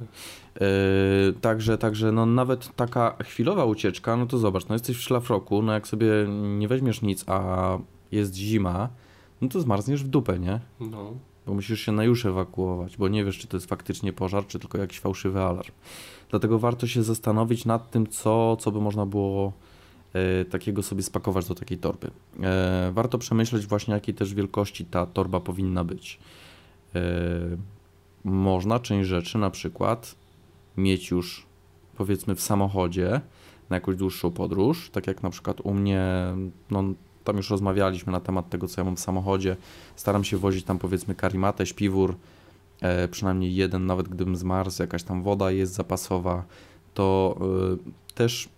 Yy, 0.00 1.32
także, 1.40 1.78
także 1.78 2.12
no 2.12 2.26
nawet 2.26 2.76
taka 2.76 3.16
chwilowa 3.22 3.64
ucieczka, 3.64 4.16
no 4.16 4.26
to 4.26 4.38
zobacz, 4.38 4.68
no 4.68 4.74
jesteś 4.74 4.96
w 4.96 5.00
szlafroku, 5.00 5.62
no 5.62 5.72
jak 5.72 5.88
sobie 5.88 6.10
nie 6.58 6.68
weźmiesz 6.68 7.02
nic, 7.02 7.24
a 7.26 7.78
jest 8.12 8.34
zima, 8.34 8.88
no 9.40 9.48
to 9.48 9.60
zmarzniesz 9.60 10.04
w 10.04 10.08
dupę, 10.08 10.38
nie? 10.38 10.60
No. 10.80 11.14
Bo 11.46 11.54
musisz 11.54 11.80
się 11.80 11.92
na 11.92 12.04
już 12.04 12.26
ewakuować, 12.26 12.96
bo 12.96 13.08
nie 13.08 13.24
wiesz, 13.24 13.38
czy 13.38 13.46
to 13.46 13.56
jest 13.56 13.66
faktycznie 13.66 14.12
pożar, 14.12 14.46
czy 14.46 14.58
tylko 14.58 14.78
jakiś 14.78 15.00
fałszywy 15.00 15.40
alarm. 15.40 15.72
Dlatego 16.30 16.58
warto 16.58 16.86
się 16.86 17.02
zastanowić 17.02 17.64
nad 17.64 17.90
tym, 17.90 18.06
co, 18.06 18.56
co 18.56 18.72
by 18.72 18.80
można 18.80 19.06
było 19.06 19.52
e, 20.12 20.44
takiego 20.44 20.82
sobie 20.82 21.02
spakować 21.02 21.48
do 21.48 21.54
takiej 21.54 21.78
torby. 21.78 22.10
E, 22.42 22.90
warto 22.94 23.18
przemyśleć 23.18 23.66
właśnie, 23.66 23.94
jakiej 23.94 24.14
też 24.14 24.34
wielkości 24.34 24.84
ta 24.84 25.06
torba 25.06 25.40
powinna 25.40 25.84
być. 25.84 26.18
E, 26.94 27.00
można 28.24 28.78
część 28.78 29.08
rzeczy 29.08 29.38
na 29.38 29.50
przykład 29.50 30.14
mieć 30.76 31.10
już 31.10 31.46
powiedzmy 31.96 32.34
w 32.34 32.40
samochodzie 32.40 33.20
na 33.70 33.76
jakąś 33.76 33.96
dłuższą 33.96 34.30
podróż, 34.30 34.90
tak 34.90 35.06
jak 35.06 35.22
na 35.22 35.30
przykład 35.30 35.60
u 35.60 35.74
mnie, 35.74 36.04
no 36.70 36.84
tam 37.24 37.36
już 37.36 37.50
rozmawialiśmy 37.50 38.12
na 38.12 38.20
temat 38.20 38.48
tego, 38.48 38.68
co 38.68 38.80
ja 38.80 38.84
mam 38.84 38.96
w 38.96 39.00
samochodzie. 39.00 39.56
Staram 39.96 40.24
się 40.24 40.36
wozić 40.36 40.64
tam 40.64 40.78
powiedzmy 40.78 41.14
karimatę, 41.14 41.66
śpiwór, 41.66 42.16
e, 42.80 43.08
przynajmniej 43.08 43.54
jeden, 43.54 43.86
nawet 43.86 44.08
gdybym 44.08 44.36
zmarzł, 44.36 44.82
jakaś 44.82 45.02
tam 45.02 45.22
woda 45.22 45.50
jest 45.50 45.72
zapasowa, 45.72 46.44
to 46.94 47.38
e, 47.40 48.14
też 48.14 48.48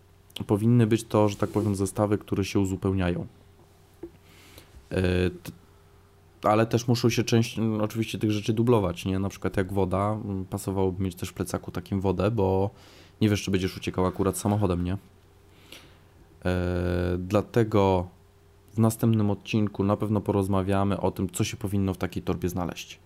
powinny 0.47 0.87
być 0.87 1.05
to, 1.05 1.29
że 1.29 1.37
tak 1.37 1.51
powiem, 1.51 1.75
zestawy, 1.75 2.19
które 2.19 2.45
się 2.45 2.61
uzupełniają. 2.61 3.27
E, 4.93 5.31
ale 6.43 6.67
też 6.67 6.89
muszą 6.89 7.11
się 7.11 7.25
część 7.25 7.59
oczywiście 7.81 8.19
tych 8.19 8.31
rzeczy 8.31 8.53
dublować, 8.53 9.05
nie? 9.05 9.19
Na 9.19 9.29
przykład 9.29 9.57
jak 9.57 9.73
woda, 9.73 10.19
pasowałoby 10.51 11.05
mieć 11.05 11.15
też 11.15 11.29
w 11.29 11.33
plecaku 11.33 11.71
takim 11.71 12.01
wodę, 12.01 12.31
bo 12.31 12.71
nie 13.21 13.29
wiesz, 13.29 13.43
czy 13.43 13.51
będziesz 13.51 13.77
uciekał 13.77 14.07
akurat 14.07 14.39
samochodem, 14.39 14.85
nie? 14.85 14.97
E, 16.45 17.17
dlatego 17.19 18.07
w 18.75 18.79
następnym 18.79 19.31
odcinku 19.31 19.85
na 19.85 19.97
pewno 19.97 20.21
porozmawiamy 20.21 21.01
o 21.01 21.11
tym, 21.11 21.31
co 21.31 21.45
się 21.45 21.57
powinno 21.57 21.95
w 21.95 21.99
takiej 21.99 22.23
torbie 22.23 22.49
znaleźć. 22.49 22.99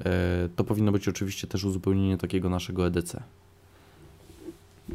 E, 0.00 0.10
To 0.56 0.64
powinno 0.64 0.92
być 0.92 1.08
oczywiście 1.08 1.46
też 1.46 1.64
uzupełnienie 1.64 2.18
takiego 2.18 2.48
naszego 2.48 2.86
EDC. 2.86 3.22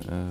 E, 0.09 0.27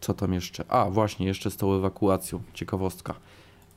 Co 0.00 0.14
tam 0.14 0.32
jeszcze? 0.32 0.64
A, 0.68 0.90
właśnie, 0.90 1.26
jeszcze 1.26 1.50
z 1.50 1.56
tą 1.56 1.74
ewakuacją. 1.74 2.42
Ciekawostka. 2.54 3.14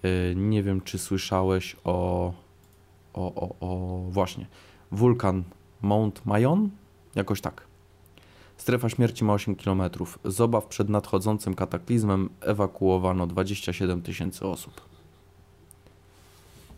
E, 0.04 0.36
Nie 0.36 0.64
wiem, 0.64 0.82
czy 0.82 0.98
słyszałeś 0.98 1.76
o. 1.84 2.34
O, 3.14 3.36
o, 3.36 3.56
o. 3.60 4.00
Właśnie. 4.10 4.46
Wulkan 4.92 5.44
Mount 5.82 6.26
Mayon? 6.26 6.70
Jakoś 7.16 7.42
tak. 7.42 7.68
Strefa 8.58 8.90
śmierci 8.90 9.24
ma 9.26 9.34
8 9.34 9.56
km. 9.56 9.82
Z 10.26 10.42
obaw 10.42 10.66
przed 10.68 10.90
nadchodzącym 10.90 11.56
kataklizmem 11.56 12.30
ewakuowano 12.42 13.28
27 13.28 14.02
tysięcy 14.02 14.48
osób. 14.48 14.82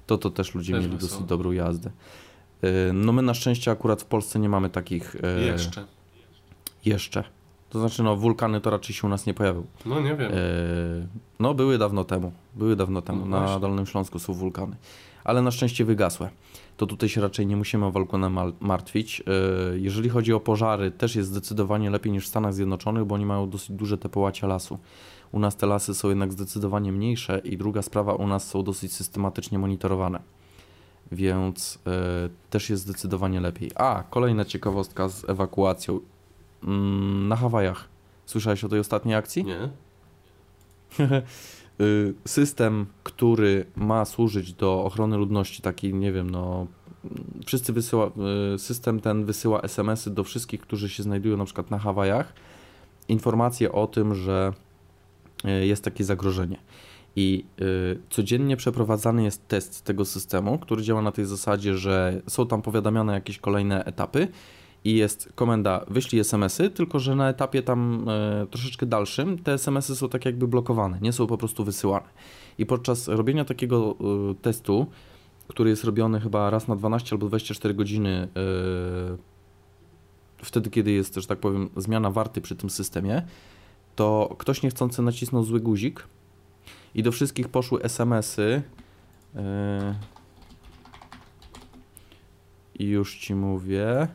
To 0.08 0.18
to 0.18 0.30
też 0.30 0.56
ludzie 0.56 0.74
Też 0.74 0.84
mieli 0.86 0.96
wesoło. 0.98 1.12
dosyć 1.12 1.28
dobrą 1.30 1.52
jazdę. 1.52 1.92
E, 2.62 2.94
No 2.94 3.12
my 3.12 3.22
na 3.22 3.34
szczęście 3.34 3.72
akurat 3.72 4.02
w 4.02 4.06
Polsce 4.06 4.40
nie 4.40 4.50
mamy 4.50 4.70
takich 4.70 5.16
e, 5.24 5.42
Jeszcze. 5.42 5.86
jeszcze. 6.86 7.24
To 7.70 7.80
znaczy 7.80 8.04
no 8.04 8.16
wulkany 8.16 8.62
to 8.62 8.70
raczej 8.70 8.96
się 8.96 9.08
u 9.08 9.10
nas 9.10 9.26
nie 9.26 9.34
pojawią. 9.34 9.66
No 9.86 10.00
nie 10.02 10.16
wiem. 10.16 10.32
E, 10.32 10.38
No 11.40 11.54
były 11.54 11.78
dawno 11.78 12.04
temu. 12.04 12.32
Były 12.56 12.76
dawno 12.76 13.02
temu. 13.02 13.26
No 13.26 13.40
Na. 13.42 13.60
Dolnym 13.60 13.86
Śląsku 13.86 14.20
są 14.20 14.34
wulkany. 14.34 14.76
Ale 15.24 15.42
na 15.42 15.52
szczęście 15.52 15.86
wygasłe. 15.86 16.30
To 16.78 16.86
tutaj 16.88 17.10
się 17.10 17.22
raczej 17.22 17.48
nie 17.48 17.58
musimy 17.58 17.86
o 17.86 17.92
wulkany 17.92 18.30
mal- 18.30 18.54
martwić. 18.60 19.22
E, 19.74 19.78
Jeżeli 19.80 20.10
chodzi 20.10 20.34
o 20.34 20.40
pożary, 20.40 20.92
też 20.92 21.16
jest 21.16 21.30
zdecydowanie 21.30 21.90
lepiej 21.90 22.12
niż 22.12 22.26
w 22.26 22.28
Stanach 22.28 22.54
Zjednoczonych, 22.54 23.06
bo 23.06 23.16
oni 23.16 23.26
mają 23.26 23.50
dosyć 23.50 23.72
duże 23.72 23.98
te 23.98 24.10
połacia 24.10 24.48
lasu. 24.48 24.80
U 25.32 25.40
nas 25.40 25.56
te 25.56 25.68
lasy 25.68 25.94
są 25.96 26.10
jednak 26.10 26.32
zdecydowanie 26.32 26.92
mniejsze 26.92 27.40
i 27.44 27.58
druga 27.58 27.82
sprawa, 27.82 28.14
u 28.14 28.28
nas 28.28 28.48
są 28.48 28.64
dosyć 28.64 28.94
systematycznie 28.94 29.60
monitorowane. 29.60 30.20
Więc 31.12 31.80
e, 31.88 31.90
też 32.50 32.70
jest 32.70 32.84
zdecydowanie 32.84 33.40
lepiej. 33.42 33.72
A, 33.76 34.04
kolejna 34.10 34.46
ciekawostka 34.46 35.10
z 35.10 35.30
ewakuacją. 35.30 36.00
Mm, 36.64 37.28
na 37.28 37.36
Hawajach. 37.36 37.88
Słyszałeś 38.26 38.64
o 38.64 38.70
tej 38.70 38.80
ostatniej 38.80 39.16
akcji? 39.16 39.44
Nie? 39.46 39.70
Y, 41.82 42.14
System, 42.26 42.86
który 43.04 43.66
ma 43.76 44.06
służyć 44.06 44.54
do 44.54 44.84
ochrony 44.84 45.18
ludności, 45.18 45.62
taki, 45.62 45.94
nie 45.94 46.12
wiem, 46.12 46.30
no, 46.30 46.68
wszyscy 47.46 47.74
wysyła, 47.74 48.12
y, 48.56 48.60
system 48.60 49.00
ten 49.00 49.26
wysyła 49.26 49.62
SMS-y 49.62 50.10
do 50.10 50.24
wszystkich, 50.24 50.62
którzy 50.62 50.90
się 50.90 51.04
znajdują 51.04 51.38
na 51.38 51.46
przykład 51.46 51.72
na 51.72 51.80
Hawajach, 51.80 52.34
informacje 53.08 53.72
o 53.72 53.88
tym, 53.88 54.16
że 54.16 54.54
y, 55.46 55.66
jest 55.66 55.84
takie 55.84 56.04
zagrożenie. 56.04 56.58
I 57.20 57.46
codziennie 58.10 58.58
przeprowadzany 58.58 59.24
jest 59.24 59.48
test 59.48 59.84
tego 59.84 60.06
systemu, 60.06 60.60
który 60.60 60.84
działa 60.84 61.02
na 61.02 61.12
tej 61.12 61.26
zasadzie, 61.26 61.78
że 61.78 62.22
są 62.28 62.48
tam 62.48 62.62
powiadamiane 62.62 63.14
jakieś 63.14 63.40
kolejne 63.40 63.86
etapy 63.86 64.28
i 64.88 64.96
jest 64.96 65.30
komenda 65.36 65.86
wyślij 65.88 66.20
SMS-y, 66.20 66.70
tylko 66.70 67.00
że 67.00 67.16
na 67.16 67.30
etapie 67.30 67.64
tam 67.64 68.10
y, 68.44 68.48
troszeczkę 68.48 68.86
dalszym 68.86 69.40
te 69.40 69.54
SMS-y 69.54 69.96
są 69.96 70.10
tak 70.10 70.26
jakby 70.26 70.48
blokowane, 70.48 71.00
nie 71.02 71.14
są 71.14 71.28
po 71.28 71.38
prostu 71.38 71.64
wysyłane. 71.64 72.06
I 72.58 72.66
podczas 72.66 73.08
robienia 73.08 73.46
takiego 73.46 73.96
y, 74.32 74.36
testu, 74.36 74.88
który 75.48 75.70
jest 75.70 75.84
robiony 75.84 76.20
chyba 76.20 76.50
raz 76.50 76.68
na 76.68 76.76
12 76.76 77.16
albo 77.16 77.28
24 77.28 77.74
godziny, 77.74 78.28
y, 79.14 79.18
wtedy 80.38 80.70
kiedy 80.70 80.92
jest, 80.92 81.16
że 81.16 81.28
tak 81.28 81.40
powiem, 81.40 81.70
zmiana 81.78 82.12
warty 82.12 82.42
przy 82.42 82.56
tym 82.56 82.70
systemie, 82.70 83.22
to 83.96 84.36
ktoś 84.38 84.64
niechcący 84.64 85.02
nacisnął 85.02 85.44
zły 85.44 85.60
guzik 85.60 86.08
i 86.96 87.04
do 87.04 87.12
wszystkich 87.12 87.50
poszły 87.50 87.84
SMS-y. 87.84 88.62
Yy, 89.36 89.42
I 92.80 92.86
już 92.86 93.18
ci 93.18 93.36
mówię 93.36 94.08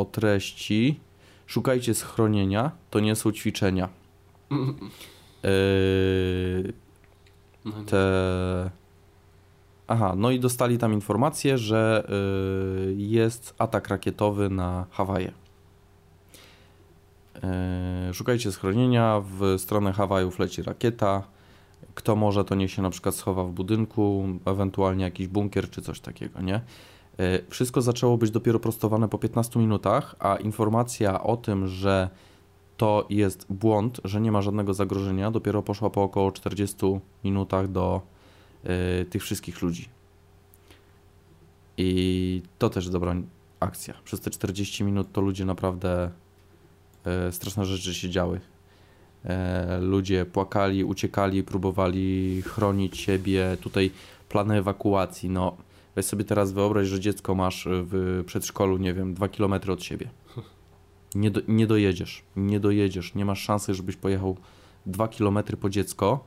o 0.00 0.04
treści. 0.04 1.00
Szukajcie 1.46 1.94
schronienia, 1.94 2.70
to 2.90 3.00
nie 3.00 3.16
są 3.16 3.32
ćwiczenia. 3.32 3.88
Yy, 5.42 6.72
No 7.64 7.84
te. 7.86 8.70
Aha, 9.88 10.14
no 10.16 10.30
i 10.30 10.40
dostali 10.40 10.78
tam 10.78 10.92
informację, 10.92 11.58
że 11.58 12.08
yy, 12.88 12.94
jest 12.96 13.54
atak 13.58 13.88
rakietowy 13.88 14.50
na 14.50 14.86
Hawaje. 14.90 15.32
Yy, 18.06 18.14
szukajcie 18.14 18.52
schronienia, 18.52 19.22
w 19.24 19.54
stronę 19.58 19.92
Hawajów 19.92 20.38
leci 20.38 20.62
rakieta. 20.62 21.22
Kto 21.94 22.16
może, 22.16 22.44
to 22.44 22.54
niech 22.54 22.70
się 22.70 22.82
na 22.82 22.90
przykład 22.90 23.14
schowa 23.14 23.44
w 23.44 23.50
budynku, 23.50 24.28
ewentualnie 24.44 25.04
jakiś 25.04 25.28
bunkier 25.28 25.70
czy 25.70 25.82
coś 25.82 26.00
takiego, 26.00 26.40
nie? 26.40 26.60
Yy, 27.18 27.44
Wszystko 27.48 27.82
zaczęło 27.82 28.18
być 28.18 28.30
dopiero 28.30 28.60
prostowane 28.60 29.08
po 29.08 29.18
15 29.18 29.58
minutach, 29.60 30.14
a 30.18 30.36
informacja 30.36 31.22
o 31.22 31.36
tym, 31.36 31.66
że 31.66 32.10
to 32.76 33.06
jest 33.10 33.46
błąd, 33.50 34.00
że 34.04 34.20
nie 34.20 34.32
ma 34.32 34.42
żadnego 34.42 34.74
zagrożenia, 34.74 35.30
dopiero 35.30 35.62
poszła 35.62 35.90
po 35.90 36.02
około 36.02 36.32
40 36.32 36.76
minutach 37.24 37.70
do 37.70 38.00
y, 39.00 39.04
tych 39.04 39.22
wszystkich 39.22 39.62
ludzi. 39.62 39.88
I 41.76 42.42
to 42.58 42.70
też 42.70 42.88
dobra 42.88 43.14
akcja. 43.60 43.94
Przez 44.04 44.20
te 44.20 44.30
40 44.30 44.84
minut 44.84 45.12
to 45.12 45.20
ludzie 45.20 45.44
naprawdę 45.44 46.10
y, 47.28 47.32
straszne 47.32 47.64
rzeczy 47.64 47.94
się 47.94 48.10
działy. 48.10 48.40
E, 49.24 49.78
ludzie 49.80 50.24
płakali, 50.24 50.84
uciekali, 50.84 51.42
próbowali 51.42 52.42
chronić 52.42 52.98
siebie. 52.98 53.56
Tutaj 53.60 53.90
plany 54.28 54.56
ewakuacji. 54.56 55.30
No, 55.30 55.56
weź 55.98 56.06
sobie 56.06 56.24
teraz 56.24 56.52
wyobraź, 56.52 56.88
że 56.88 57.00
dziecko 57.00 57.34
masz 57.34 57.68
w 57.70 58.22
przedszkolu, 58.26 58.76
nie 58.76 58.94
wiem, 58.94 59.14
2 59.14 59.28
km 59.28 59.54
od 59.68 59.82
siebie. 59.82 60.10
Nie, 61.14 61.30
do, 61.30 61.40
nie 61.48 61.66
dojedziesz, 61.66 62.22
nie 62.36 62.60
dojedziesz, 62.60 63.14
nie 63.14 63.24
masz 63.24 63.42
szansy, 63.42 63.74
żebyś 63.74 63.96
pojechał 63.96 64.36
2 64.86 65.08
km 65.08 65.38
po 65.60 65.70
dziecko, 65.70 66.24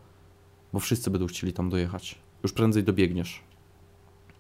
bo 0.74 0.80
wszyscy 0.80 1.12
będą 1.12 1.28
chcieli 1.28 1.54
tam 1.54 1.70
dojechać. 1.70 2.20
Już 2.44 2.54
prędzej 2.54 2.84
dobiegniesz. 2.84 3.44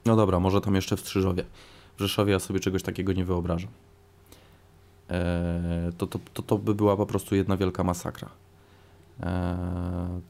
No 0.05 0.15
dobra, 0.15 0.39
może 0.39 0.61
tam 0.61 0.75
jeszcze 0.75 0.97
w 0.97 0.99
Strzyżowie. 0.99 1.43
W 1.97 1.99
Rzeszowie 1.99 2.31
ja 2.31 2.39
sobie 2.39 2.59
czegoś 2.59 2.83
takiego 2.83 3.13
nie 3.13 3.25
wyobrażam. 3.25 3.71
Eee, 5.09 5.93
to, 5.97 6.07
to, 6.07 6.19
to, 6.33 6.41
to 6.41 6.57
by 6.57 6.75
była 6.75 6.97
po 6.97 7.05
prostu 7.05 7.35
jedna 7.35 7.57
wielka 7.57 7.83
masakra. 7.83 8.29
Eee, 9.19 10.21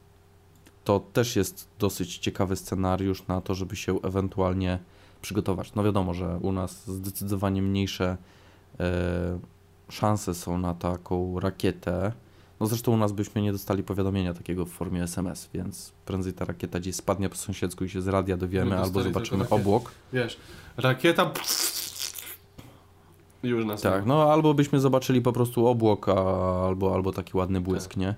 to 0.84 1.00
też 1.00 1.36
jest 1.36 1.68
dosyć 1.78 2.18
ciekawy 2.18 2.56
scenariusz 2.56 3.26
na 3.26 3.40
to, 3.40 3.54
żeby 3.54 3.76
się 3.76 4.02
ewentualnie 4.02 4.78
przygotować. 5.22 5.74
No 5.74 5.84
wiadomo, 5.84 6.14
że 6.14 6.38
u 6.42 6.52
nas 6.52 6.90
zdecydowanie 6.90 7.62
mniejsze 7.62 8.16
e, 8.80 9.38
szanse 9.88 10.34
są 10.34 10.58
na 10.58 10.74
taką 10.74 11.40
rakietę. 11.40 12.12
No 12.60 12.66
zresztą 12.66 12.92
u 12.92 12.96
nas 12.96 13.12
byśmy 13.12 13.42
nie 13.42 13.52
dostali 13.52 13.82
powiadomienia 13.82 14.34
takiego 14.34 14.66
w 14.66 14.70
formie 14.70 15.02
SMS, 15.02 15.48
więc 15.54 15.92
prędzej 16.06 16.32
ta 16.32 16.44
rakieta 16.44 16.80
gdzieś 16.80 16.96
spadnie 16.96 17.28
po 17.28 17.36
sąsiedzku 17.36 17.84
i 17.84 17.88
się 17.88 18.02
z 18.02 18.08
radia 18.08 18.36
dowiemy, 18.36 18.70
My 18.70 18.78
albo 18.78 19.02
zobaczymy 19.02 19.48
obłok. 19.48 19.92
Wiesz, 20.12 20.36
rakieta. 20.76 21.30
Już 23.42 23.64
nas 23.64 23.80
Tak, 23.80 24.06
no 24.06 24.32
albo 24.32 24.54
byśmy 24.54 24.80
zobaczyli 24.80 25.22
po 25.22 25.32
prostu 25.32 25.66
obłok, 25.66 26.08
a, 26.08 26.12
albo, 26.66 26.94
albo 26.94 27.12
taki 27.12 27.36
ładny 27.36 27.60
błysk, 27.60 27.90
Tak. 27.90 27.96
nie? 27.96 28.14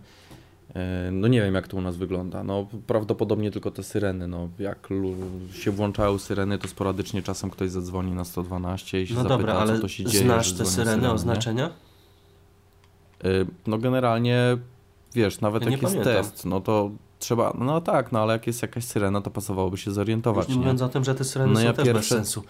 E, 0.74 1.10
No 1.12 1.28
nie 1.28 1.40
wiem 1.42 1.54
jak 1.54 1.68
to 1.68 1.76
u 1.76 1.80
nas 1.80 1.96
wygląda. 1.96 2.44
No 2.44 2.66
prawdopodobnie 2.86 3.50
tylko 3.50 3.70
te 3.70 3.82
syreny. 3.82 4.28
No 4.28 4.48
jak 4.58 4.88
się 5.52 5.70
włączają 5.70 6.18
syreny, 6.18 6.58
to 6.58 6.68
sporadycznie 6.68 7.22
czasem 7.22 7.50
ktoś 7.50 7.70
zadzwoni 7.70 8.12
na 8.12 8.24
112 8.24 9.02
i 9.02 9.06
się 9.06 9.14
No 9.14 9.22
zapyta, 9.22 9.36
dobra, 9.38 9.54
ale 9.54 9.74
co 9.76 9.80
to 9.82 9.88
się 9.88 10.04
dzieje. 10.04 10.24
znasz 10.24 10.52
te 10.52 10.66
syreny, 10.66 11.02
nie? 11.02 11.10
oznaczenia? 11.10 11.70
Y, 13.24 13.46
No 13.66 13.78
generalnie, 13.78 14.56
wiesz, 15.14 15.40
nawet 15.40 15.62
Ja 15.64 15.70
jak 15.70 15.82
jest 15.82 15.94
pamiętam. 15.94 16.24
test, 16.24 16.44
no 16.44 16.60
to 16.60 16.90
trzeba, 17.18 17.56
no 17.58 17.80
tak, 17.80 18.12
no 18.12 18.20
ale 18.20 18.32
jak 18.32 18.46
jest 18.46 18.62
jakaś 18.62 18.84
syrena, 18.84 19.20
to 19.20 19.30
pasowałoby 19.30 19.76
się 19.76 19.90
zorientować, 19.92 20.44
Już 20.48 20.48
nie 20.48 20.54
nie? 20.54 20.60
mówiąc 20.60 20.82
o 20.82 20.88
tym, 20.88 21.04
że 21.04 21.14
te 21.14 21.24
syreny 21.24 21.52
No 21.52 21.58
są 21.60 21.64
ja 21.66 21.72
też 21.72 21.84
bez 21.84 21.94
pierwsze- 21.94 22.14
sensu. 22.14 22.42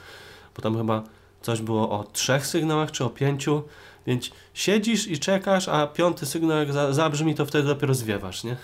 Bo 0.57 0.63
tam 0.63 0.77
chyba 0.77 1.03
coś 1.43 1.61
było 1.61 1.91
o 1.91 2.05
trzech 2.05 2.47
sygnałach, 2.47 2.91
czy 2.93 3.05
o 3.05 3.11
pięciu, 3.11 3.63
więc 4.07 4.31
siedzisz 4.55 5.07
i 5.09 5.19
czekasz, 5.19 5.69
a 5.69 5.87
piąty 5.87 6.27
sygnał 6.27 6.59
jak 6.59 6.73
za, 6.73 6.93
zabrzmi, 6.93 7.35
to 7.35 7.47
wtedy 7.47 7.69
dopiero 7.69 7.95
zwiewasz, 7.95 8.45
nie? 8.45 8.57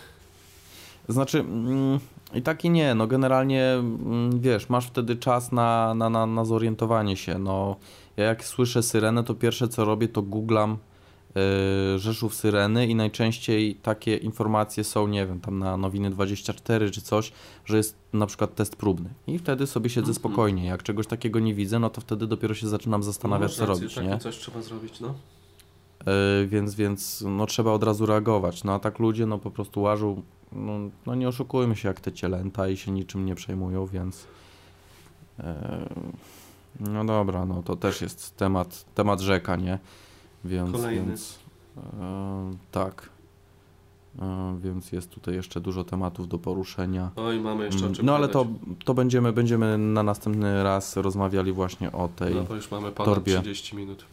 Znaczy, 1.08 1.38
mm, 1.38 2.00
i 2.34 2.42
tak 2.42 2.64
i 2.64 2.70
nie, 2.70 2.94
no 2.94 3.06
generalnie, 3.06 3.64
mm, 3.72 4.40
wiesz, 4.40 4.68
masz 4.68 4.86
wtedy 4.86 5.16
czas 5.16 5.52
na, 5.52 5.94
na, 5.94 6.10
na, 6.10 6.26
na 6.26 6.44
zorientowanie 6.44 7.16
się, 7.16 7.38
no 7.38 7.76
ja 8.16 8.24
jak 8.24 8.44
słyszę 8.44 8.82
syrenę, 8.82 9.24
to 9.24 9.34
pierwsze 9.34 9.68
co 9.68 9.84
robię, 9.84 10.08
to 10.08 10.22
googlam 10.22 10.78
Rzeszów 11.96 12.34
Syreny 12.34 12.86
i 12.86 12.94
najczęściej 12.94 13.74
takie 13.74 14.16
informacje 14.16 14.84
są, 14.84 15.06
nie 15.06 15.26
wiem, 15.26 15.40
tam 15.40 15.58
na 15.58 15.76
Nowiny 15.76 16.10
24 16.10 16.90
czy 16.90 17.00
coś, 17.02 17.32
że 17.64 17.76
jest 17.76 17.96
na 18.12 18.26
przykład 18.26 18.54
test 18.54 18.76
próbny 18.76 19.10
i 19.26 19.38
wtedy 19.38 19.66
sobie 19.66 19.90
siedzę 19.90 20.00
Mhm. 20.10 20.14
spokojnie, 20.14 20.66
jak 20.66 20.82
czegoś 20.82 21.06
takiego 21.06 21.40
nie 21.40 21.54
widzę, 21.54 21.78
no 21.78 21.90
to 21.90 22.00
wtedy 22.00 22.26
dopiero 22.26 22.54
się 22.54 22.68
zaczynam 22.68 23.02
zastanawiać, 23.02 23.50
No, 23.50 23.56
co 23.56 23.66
robić, 23.66 23.94
takie 23.94 24.08
nie? 24.08 24.18
coś 24.18 24.36
trzeba 24.38 24.62
zrobić, 24.62 25.00
no. 25.00 25.14
Yy, 26.06 26.46
więc, 26.46 26.74
więc 26.74 27.24
no, 27.26 27.46
trzeba 27.46 27.72
od 27.72 27.82
razu 27.82 28.06
reagować. 28.06 28.64
No 28.64 28.72
a 28.74 28.78
tak 28.78 28.98
ludzie 28.98 29.26
no 29.26 29.38
po 29.38 29.50
prostu 29.50 29.82
łażą, 29.82 30.22
no, 30.52 30.72
no 31.06 31.14
nie 31.14 31.28
oszukujmy 31.28 31.76
się 31.76 31.88
jak 31.88 32.00
te 32.00 32.12
cielęta 32.12 32.68
i 32.68 32.76
się 32.76 32.90
niczym 32.90 33.24
nie 33.26 33.34
przejmują, 33.34 33.86
więc 33.86 34.26
yy, 35.38 35.44
no 36.80 37.04
dobra, 37.04 37.44
no 37.44 37.62
to 37.62 37.76
też 37.76 38.00
jest 38.00 38.36
temat, 38.36 38.84
temat 38.94 39.20
rzeka, 39.20 39.56
nie? 39.56 39.78
Więc, 40.44 40.72
Kolejny. 40.72 41.06
więc 41.06 41.38
yy, 41.76 41.82
tak. 42.70 43.08
Yy, 44.18 44.24
więc 44.60 44.92
jest 44.92 45.10
tutaj 45.10 45.34
jeszcze 45.34 45.60
dużo 45.60 45.84
tematów 45.84 46.28
do 46.28 46.38
poruszenia. 46.38 47.10
Oj, 47.16 47.40
mamy 47.40 47.64
jeszcze 47.64 47.80
o 47.80 47.84
Mm, 47.84 47.94
czym 47.94 48.06
No 48.06 48.14
ale 48.14 48.28
to, 48.28 48.46
to 48.84 48.94
będziemy, 48.94 49.32
będziemy 49.32 49.78
na 49.78 50.02
następny 50.02 50.62
raz 50.62 50.96
rozmawiali 50.96 51.52
właśnie 51.52 51.92
o 51.92 52.08
tej. 52.08 52.34
No 52.34 52.42
bo 52.42 52.54
już 52.54 52.70
mamy 52.70 52.92
ponad 52.92 53.14
torbie. 53.14 53.32
30 53.40 53.76
minut. 53.76 54.04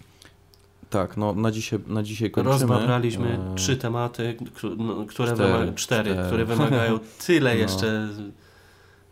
Tak, 0.89 1.17
no 1.17 1.33
na 1.33 1.51
dzisiaj, 1.51 1.79
na 1.87 2.03
dzisiaj 2.03 2.31
kończymy. 2.31 2.53
Rozbabraliśmy 2.53 3.29
Yy, 3.49 3.55
trzy 3.55 3.77
tematy, 3.77 4.37
no, 4.77 5.05
które, 5.05 5.33
Cztery, 5.33 5.53
wymaga, 5.53 5.73
cztery, 5.73 6.11
cztery. 6.11 6.27
które 6.27 6.45
wymagają 6.45 6.99
tyle 7.25 7.53
No. 7.55 7.59
jeszcze 7.61 8.09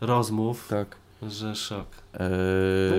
rozmów, 0.02 0.68
Tak. 0.68 0.96
Że 1.22 1.56
szok. 1.56 1.86
Eee, 2.14 2.30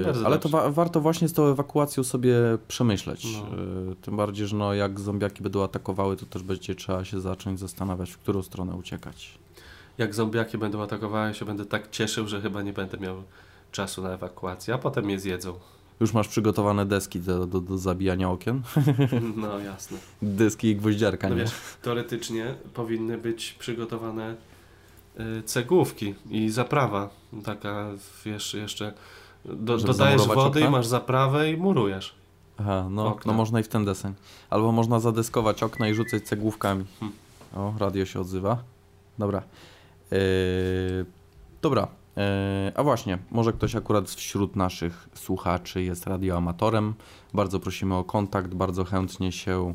No 0.03 0.27
ale 0.27 0.39
to 0.39 0.49
dobrze. 0.49 0.49
wa- 0.49 0.71
warto 0.71 1.01
właśnie 1.01 1.29
z 1.29 1.33
tą 1.33 1.47
ewakuacją 1.47 2.05
sobie 2.05 2.35
przemyśleć. 2.69 3.25
No. 3.25 3.39
Eee, 3.41 3.97
tym 3.97 4.17
bardziej, 4.17 4.47
że 4.47 4.57
no, 4.57 4.75
jak 4.75 5.01
zombiaki 5.01 5.43
będą 5.43 5.65
atakowały, 5.65 6.17
to 6.17 6.27
też 6.27 6.43
będzie 6.43 6.75
trzeba 6.75 7.05
się 7.05 7.21
zacząć 7.21 7.61
zastanawiać, 7.61 8.11
w 8.11 8.19
którą 8.19 8.43
stronę 8.43 8.75
uciekać. 8.75 9.39
Jak 9.99 10.15
zombiaki 10.15 10.59
będą 10.59 10.83
atakowały, 10.83 11.35
się 11.35 11.45
będę 11.45 11.65
tak 11.65 11.91
cieszył, 11.91 12.29
że 12.29 12.41
chyba 12.41 12.63
nie 12.63 12.73
będę 12.73 12.99
miał 12.99 13.17
czasu 13.73 14.03
na 14.03 14.11
ewakuację, 14.11 14.75
a 14.75 14.79
potem 14.79 15.05
mnie 15.05 15.21
zjedzą. 15.21 15.55
Już 16.01 16.13
masz 16.13 16.29
przygotowane 16.29 16.87
deski 16.87 17.21
do, 17.21 17.47
do, 17.47 17.61
do 17.61 17.79
zabijania 17.79 18.31
okien? 18.31 18.63
No 19.37 19.59
jasne. 19.59 19.99
Deski 20.23 20.69
i 20.69 20.77
gwoździarka, 20.77 21.29
No 21.29 21.35
nie? 21.35 21.41
wiesz, 21.41 21.53
teoretycznie 21.83 22.55
powinny 22.75 23.19
być 23.19 23.53
przygotowane 23.59 24.35
cegłówki 25.45 26.15
i 26.31 26.51
zaprawa. 26.51 27.09
Taka, 27.45 27.87
wiesz, 28.25 28.55
jeszcze 28.55 28.93
do, 29.45 29.79
dodajesz 29.79 30.27
wody 30.27 30.61
i 30.61 30.63
okna? 30.63 30.71
masz 30.71 30.87
zaprawę 30.87 31.51
i 31.51 31.57
murujesz. 31.57 32.15
Aha, 32.59 32.87
no, 32.91 33.07
Okna. 33.07 33.33
no 33.33 33.39
można 33.39 33.61
i 33.61 33.63
w 33.63 33.69
ten 33.69 33.85
deseń. 33.85 34.15
Albo 34.51 34.73
można 34.73 35.01
zadeskować 35.01 35.63
okna 35.63 35.89
i 35.89 35.95
rzucać 35.95 36.23
cegłówkami. 36.23 36.85
Hmm. 37.01 37.19
O, 37.57 37.75
radio 37.79 38.05
się 38.05 38.21
odzywa. 38.21 38.59
Dobra. 39.19 39.43
Eee, 40.13 40.19
dobra. 41.63 41.89
E, 42.17 42.73
a 42.75 42.83
właśnie, 42.83 43.19
może 43.31 43.53
ktoś 43.53 43.77
akurat 43.77 44.11
wśród 44.11 44.57
naszych 44.57 45.09
słuchaczy 45.15 45.83
jest 45.83 46.07
radioamatorem. 46.07 46.95
Bardzo 47.35 47.61
prosimy 47.61 47.95
o 47.95 48.05
kontakt, 48.05 48.55
bardzo 48.55 48.85
chętnie 48.85 49.33
się 49.33 49.75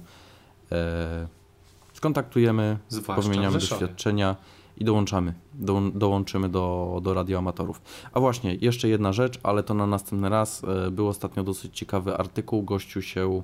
skontaktujemy, 1.93 2.77
Zwłaszcza 2.89 3.33
Rzeszowie. 3.33 3.51
doświadczenia 3.51 4.35
i 4.81 4.83
dołączamy, 4.83 5.33
do, 5.53 5.81
dołączymy 5.95 6.49
do, 6.49 6.99
do 7.03 7.13
radioamatorów. 7.13 7.81
A 8.13 8.19
właśnie, 8.19 8.55
jeszcze 8.55 8.89
jedna 8.89 9.13
rzecz, 9.13 9.39
ale 9.43 9.63
to 9.63 9.73
na 9.73 9.87
następny 9.87 10.29
raz. 10.29 10.63
E, 10.63 10.91
Był 10.91 11.07
ostatnio 11.07 11.43
dosyć 11.43 11.77
ciekawy 11.77 12.17
artykuł, 12.17 12.63
gościu 12.63 13.01
się 13.01 13.41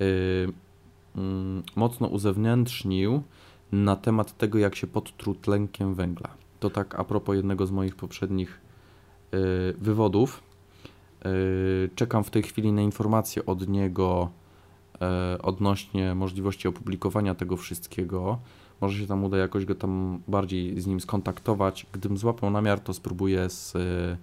y, 0.00 0.52
mm, 1.16 1.62
mocno 1.76 2.06
uzewnętrznił 2.06 3.22
na 3.72 3.96
temat 3.96 4.38
tego, 4.38 4.58
jak 4.58 4.76
się 4.76 4.86
podtruł 4.86 5.34
tlenkiem 5.34 5.94
węgla. 5.94 6.30
To 6.60 6.70
tak 6.70 6.94
a 7.00 7.04
propos 7.04 7.36
jednego 7.36 7.66
z 7.66 7.70
moich 7.70 7.96
poprzednich 7.96 8.60
y, 9.34 9.74
wywodów. 9.78 10.42
Y, 11.26 11.90
Czekam 11.94 12.24
w 12.24 12.30
tej 12.30 12.42
chwili 12.42 12.72
na 12.72 12.82
informacje 12.82 13.46
od 13.46 13.68
niego 13.68 14.30
e, 15.00 15.38
odnośnie 15.42 16.14
możliwości 16.14 16.68
opublikowania 16.68 17.34
tego 17.34 17.56
wszystkiego. 17.56 18.38
Może 18.84 18.98
się 18.98 19.06
tam 19.06 19.24
uda 19.24 19.36
jakoś 19.36 19.64
go 19.64 19.74
tam 19.74 20.20
bardziej 20.28 20.80
z 20.80 20.86
nim 20.86 21.00
skontaktować. 21.00 21.86
Gdybym 21.92 22.18
złapał 22.18 22.50
namiar, 22.50 22.80
to 22.80 22.94
spróbuję 22.94 23.50
z 23.50 23.74
y, 23.74 24.16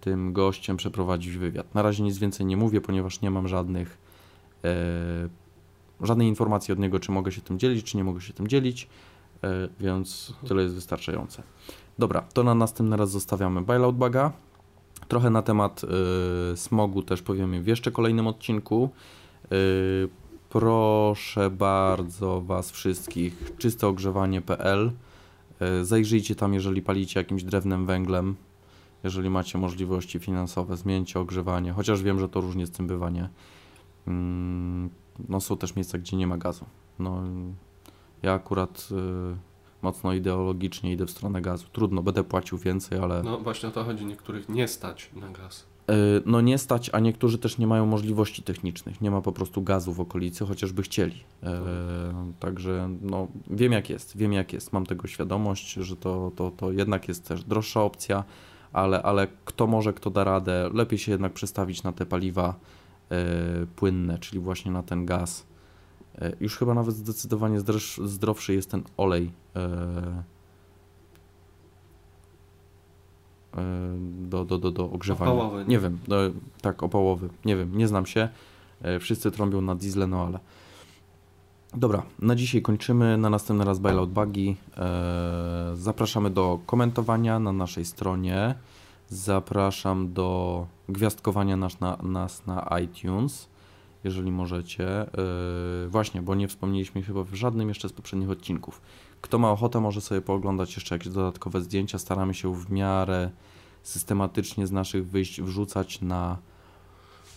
tym 0.00 0.32
gościem 0.32 0.76
przeprowadzić 0.76 1.36
wywiad. 1.36 1.74
Na 1.74 1.82
razie 1.82 2.02
nic 2.02 2.18
więcej 2.18 2.46
nie 2.46 2.56
mówię, 2.56 2.80
ponieważ 2.80 3.20
nie 3.20 3.30
mam 3.30 3.48
żadnych 3.48 3.98
e, 4.64 4.74
żadnej 6.00 6.28
informacji 6.28 6.72
od 6.72 6.78
niego, 6.78 7.00
czy 7.00 7.12
mogę 7.12 7.32
się 7.32 7.40
tym 7.40 7.58
dzielić, 7.58 7.84
czy 7.84 7.96
nie 7.96 8.04
mogę 8.04 8.20
się 8.20 8.32
tym 8.32 8.48
dzielić, 8.48 8.88
e, 9.44 9.68
więc 9.80 10.34
tyle 10.48 10.62
jest 10.62 10.74
wystarczające. 10.74 11.42
Dobra, 11.98 12.22
to 12.22 12.44
na 12.44 12.54
następny 12.54 12.96
raz 12.96 13.10
zostawiamy 13.10 13.62
bailout 13.62 13.96
baga. 13.96 14.32
Trochę 15.08 15.30
na 15.30 15.42
temat 15.42 15.82
e, 15.84 16.56
smogu 16.56 17.02
też 17.02 17.22
powiemy 17.22 17.62
w 17.62 17.66
jeszcze 17.66 17.90
kolejnym 17.90 18.26
odcinku. 18.26 18.90
E, 20.48 20.50
proszę 20.50 21.50
bardzo 21.50 22.40
Was 22.40 22.70
wszystkich, 22.70 23.52
czystoogrzewanie.pl. 23.58 24.92
E, 25.60 25.84
Zajrzyjcie 25.84 26.34
tam, 26.34 26.54
jeżeli 26.54 26.82
palicie 26.82 27.20
jakimś 27.20 27.42
drewnem, 27.42 27.86
węglem. 27.86 28.36
Jeżeli 29.04 29.30
macie 29.30 29.58
możliwości 29.58 30.18
finansowe, 30.18 30.76
zmieńcie 30.76 31.20
ogrzewanie, 31.20 31.72
chociaż 31.72 32.02
wiem, 32.02 32.18
że 32.20 32.28
to 32.28 32.40
różnie 32.40 32.66
z 32.66 32.70
tym 32.70 32.86
bywa, 32.86 33.10
nie? 33.10 33.28
Mm, 34.06 34.90
no 35.28 35.40
są 35.40 35.56
też 35.56 35.76
miejsca, 35.76 35.98
gdzie 35.98 36.16
nie 36.16 36.26
ma 36.26 36.38
gazu. 36.38 36.64
No, 36.98 37.22
ja 38.22 38.32
akurat 38.32 38.88
y, 38.90 39.36
mocno 39.82 40.12
ideologicznie 40.12 40.92
idę 40.92 41.06
w 41.06 41.10
stronę 41.10 41.42
gazu. 41.42 41.66
Trudno, 41.72 42.02
będę 42.02 42.24
płacił 42.24 42.58
więcej, 42.58 42.98
ale 42.98 43.22
No 43.22 43.38
właśnie 43.38 43.68
o 43.68 43.72
to 43.72 43.84
chodzi, 43.84 44.06
niektórych 44.06 44.48
nie 44.48 44.68
stać 44.68 45.10
na 45.14 45.28
gaz. 45.28 45.66
Y, 45.90 46.22
no 46.26 46.40
nie 46.40 46.58
stać, 46.58 46.90
a 46.92 47.00
niektórzy 47.00 47.38
też 47.38 47.58
nie 47.58 47.66
mają 47.66 47.86
możliwości 47.86 48.42
technicznych. 48.42 49.00
Nie 49.00 49.10
ma 49.10 49.20
po 49.20 49.32
prostu 49.32 49.62
gazu 49.62 49.92
w 49.92 50.00
okolicy, 50.00 50.46
chociażby 50.46 50.82
chcieli. 50.82 51.24
E, 51.42 51.62
także 52.40 52.90
no, 53.02 53.28
wiem 53.50 53.72
jak 53.72 53.90
jest, 53.90 54.16
wiem 54.16 54.32
jak 54.32 54.52
jest. 54.52 54.72
Mam 54.72 54.86
tego 54.86 55.08
świadomość, 55.08 55.72
że 55.72 55.96
to, 55.96 56.32
to, 56.36 56.50
to 56.50 56.72
jednak 56.72 57.08
jest 57.08 57.28
też 57.28 57.44
droższa 57.44 57.82
opcja, 57.82 58.24
ale, 58.72 59.02
ale 59.02 59.26
kto 59.44 59.66
może, 59.66 59.92
kto 59.92 60.10
da 60.10 60.24
radę, 60.24 60.70
lepiej 60.74 60.98
się 60.98 61.12
jednak 61.12 61.32
przestawić 61.32 61.82
na 61.82 61.92
te 61.92 62.06
paliwa 62.06 62.54
e, 63.10 63.66
płynne, 63.76 64.18
czyli 64.18 64.40
właśnie 64.40 64.70
na 64.70 64.82
ten 64.82 65.06
gaz. 65.06 65.46
E, 66.18 66.32
Już 66.40 66.56
chyba 66.56 66.74
nawet 66.74 66.94
zdecydowanie 66.94 67.60
zdrowszy 68.04 68.54
jest 68.54 68.70
ten 68.70 68.82
olej 68.96 69.32
e, 69.56 69.60
e, 69.60 70.22
do, 74.20 74.44
do, 74.44 74.58
do, 74.58 74.70
do 74.70 74.90
ogrzewania. 74.90 75.32
Opałowy, 75.32 75.64
nie? 75.68 75.78
Wiem, 75.78 75.98
no, 76.08 76.16
tak, 76.60 76.82
opałowy. 76.82 77.28
Nie 77.44 77.56
wiem, 77.56 77.78
nie 77.78 77.88
znam 77.88 78.06
się. 78.06 78.28
E, 78.82 78.98
Wszyscy 78.98 79.30
trąbią 79.30 79.60
na 79.60 79.74
diesle, 79.74 80.06
no 80.06 80.26
ale. 80.26 80.38
Dobra, 81.74 82.02
na 82.18 82.34
dzisiaj 82.34 82.62
kończymy. 82.62 83.18
Na 83.18 83.30
następny 83.30 83.64
raz 83.64 83.78
Bailout 83.78 84.10
Buggy. 84.10 84.54
E, 84.76 85.70
Zapraszamy 85.74 86.30
do 86.30 86.58
komentowania 86.66 87.38
na 87.38 87.52
naszej 87.52 87.84
stronie. 87.84 88.54
Zapraszam 89.08 90.12
do 90.12 90.66
gwiazdkowania 90.88 91.56
nas 91.56 91.80
na, 91.80 91.96
nas 92.02 92.46
na 92.46 92.78
iTunes, 92.84 93.48
jeżeli 94.04 94.30
możecie. 94.32 94.88
E, 95.00 95.08
Właśnie, 95.88 96.22
bo 96.22 96.34
nie 96.34 96.48
wspomnieliśmy 96.48 97.02
chyba 97.02 97.24
w 97.24 97.34
żadnym 97.34 97.68
jeszcze 97.68 97.88
z 97.88 97.92
poprzednich 97.92 98.30
odcinków. 98.30 98.80
Kto 99.20 99.38
ma 99.38 99.50
ochotę, 99.50 99.80
może 99.80 100.00
sobie 100.00 100.20
pooglądać 100.20 100.76
jeszcze 100.76 100.94
jakieś 100.94 101.12
dodatkowe 101.12 101.60
zdjęcia. 101.60 101.98
Staramy 101.98 102.34
się 102.34 102.54
w 102.54 102.70
miarę 102.70 103.30
systematycznie 103.82 104.66
z 104.66 104.72
naszych 104.72 105.08
wyjść 105.08 105.42
wrzucać 105.42 106.00
na 106.00 106.36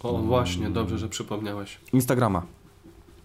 O, 0.03 0.17
właśnie, 0.17 0.69
dobrze, 0.69 0.97
że 0.97 1.09
przypomniałeś. 1.09 1.77
Instagrama. 1.93 2.45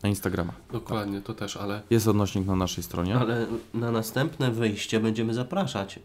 Na 0.03 0.09
Instagrama. 0.09 0.53
Dokładnie, 0.73 1.21
to 1.21 1.35
też, 1.35 1.57
ale, 1.57 1.83
Jest 1.91 2.09
odnośnik 2.09 2.47
na 2.47 2.57
naszej 2.57 2.85
stronie. 2.85 3.17
Ale 3.17 3.47
na 3.75 3.91
następne 3.93 4.51
wyjście 4.51 5.01
będziemy 5.01 5.35
zapraszać. 5.35 5.99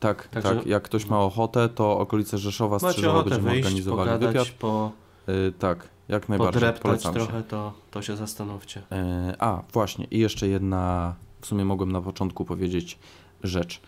Tak, 0.00 0.28
Także- 0.28 0.56
tak. 0.56 0.66
Jak 0.66 0.82
ktoś 0.82 1.06
ma 1.06 1.20
ochotę, 1.20 1.68
to 1.68 1.98
okolice 1.98 2.38
Rzeszowa, 2.38 2.78
Strzyżowa 2.78 3.22
będziemy 3.22 3.50
wyjść, 3.50 3.64
organizowali 3.66 4.10
pogadać, 4.10 4.32
wywiad. 4.32 4.48
po, 4.48 4.92
Y, 5.28 5.52
tak, 5.58 5.88
jak 6.08 6.28
najbardziej. 6.28 6.52
podreptać 6.54 6.82
Polecam 6.82 7.14
się. 7.14 7.20
trochę, 7.20 7.42
to, 7.42 7.72
to 7.90 8.02
się 8.02 8.16
zastanówcie. 8.16 8.82
E, 8.92 9.34
A, 9.38 9.62
właśnie, 9.72 10.06
i 10.10 10.18
jeszcze 10.18 10.48
jedna, 10.48 11.14
w 11.40 11.46
sumie 11.46 11.64
mogłem 11.64 11.92
na 11.92 12.00
początku 12.00 12.44
powiedzieć 12.44 12.98
rzecz. 13.42 13.80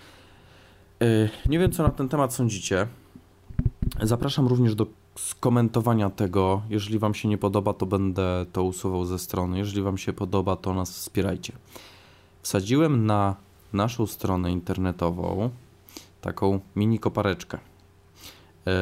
E, 1.02 1.06
Nie 1.48 1.58
wiem, 1.58 1.72
co 1.72 1.82
na 1.82 1.88
ten 1.90 2.08
temat 2.08 2.34
sądzicie. 2.34 2.86
Zapraszam 4.02 4.46
również 4.46 4.74
do 4.74 4.86
skomentowania 5.18 6.10
tego. 6.10 6.62
Jeżeli 6.70 6.98
Wam 6.98 7.14
się 7.14 7.28
nie 7.28 7.38
podoba, 7.38 7.72
to 7.72 7.86
będę 7.86 8.46
to 8.52 8.62
usuwał 8.62 9.04
ze 9.04 9.18
strony. 9.18 9.58
Jeżeli 9.58 9.82
Wam 9.82 9.98
się 9.98 10.12
podoba, 10.12 10.56
to 10.56 10.74
nas 10.74 10.90
wspierajcie. 10.90 11.52
Wsadziłem 12.42 13.06
na 13.06 13.36
naszą 13.72 14.06
stronę 14.06 14.52
internetową 14.52 15.50
taką 16.20 16.60
mini 16.76 16.98
kopareczkę. 16.98 17.58
E, 18.66 18.72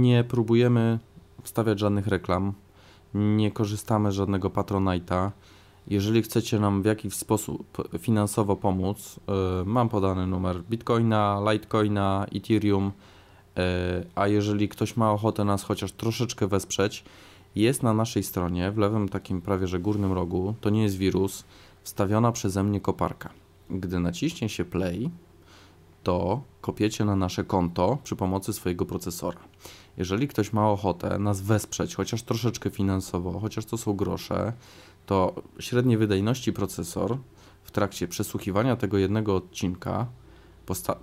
Nie 0.00 0.24
próbujemy 0.24 0.98
wstawiać 1.42 1.78
żadnych 1.78 2.06
reklam 2.06 2.52
nie 3.14 3.50
korzystamy 3.50 4.12
z 4.12 4.14
żadnego 4.14 4.50
Patronite'a. 4.50 5.30
Jeżeli 5.88 6.22
chcecie 6.22 6.60
nam 6.60 6.82
w 6.82 6.84
jakiś 6.84 7.14
sposób 7.14 7.88
finansowo 7.98 8.56
pomóc, 8.56 9.20
y, 9.62 9.64
mam 9.64 9.88
podany 9.88 10.26
numer 10.26 10.62
Bitcoina, 10.62 11.42
Litecoina, 11.52 12.26
Ethereum, 12.34 12.86
y, 12.86 13.62
a 14.14 14.28
jeżeli 14.28 14.68
ktoś 14.68 14.96
ma 14.96 15.12
ochotę 15.12 15.44
nas 15.44 15.62
chociaż 15.62 15.92
troszeczkę 15.92 16.46
wesprzeć, 16.46 17.04
jest 17.54 17.82
na 17.82 17.94
naszej 17.94 18.22
stronie 18.22 18.70
w 18.70 18.78
lewym 18.78 19.08
takim 19.08 19.40
prawie 19.40 19.66
że 19.66 19.78
górnym 19.78 20.12
rogu, 20.12 20.54
to 20.60 20.70
nie 20.70 20.82
jest 20.82 20.96
wirus, 20.96 21.44
wstawiona 21.82 22.32
przeze 22.32 22.62
mnie 22.62 22.80
koparka. 22.80 23.30
Gdy 23.70 24.00
naciśnie 24.00 24.48
się 24.48 24.64
play, 24.64 25.10
to 26.02 26.42
kopiecie 26.60 27.04
na 27.04 27.16
nasze 27.16 27.44
konto 27.44 27.98
przy 28.04 28.16
pomocy 28.16 28.52
swojego 28.52 28.86
procesora. 28.86 29.40
Jeżeli 29.96 30.28
ktoś 30.28 30.52
ma 30.52 30.70
ochotę 30.70 31.18
nas 31.18 31.40
wesprzeć, 31.40 31.94
chociaż 31.94 32.22
troszeczkę 32.22 32.70
finansowo, 32.70 33.40
chociaż 33.40 33.64
to 33.64 33.76
są 33.76 33.92
grosze, 33.92 34.52
to 35.06 35.34
średniej 35.58 35.96
wydajności 35.96 36.52
procesor 36.52 37.18
w 37.64 37.70
trakcie 37.70 38.08
przesłuchiwania 38.08 38.76
tego 38.76 38.98
jednego 38.98 39.36
odcinka 39.36 40.06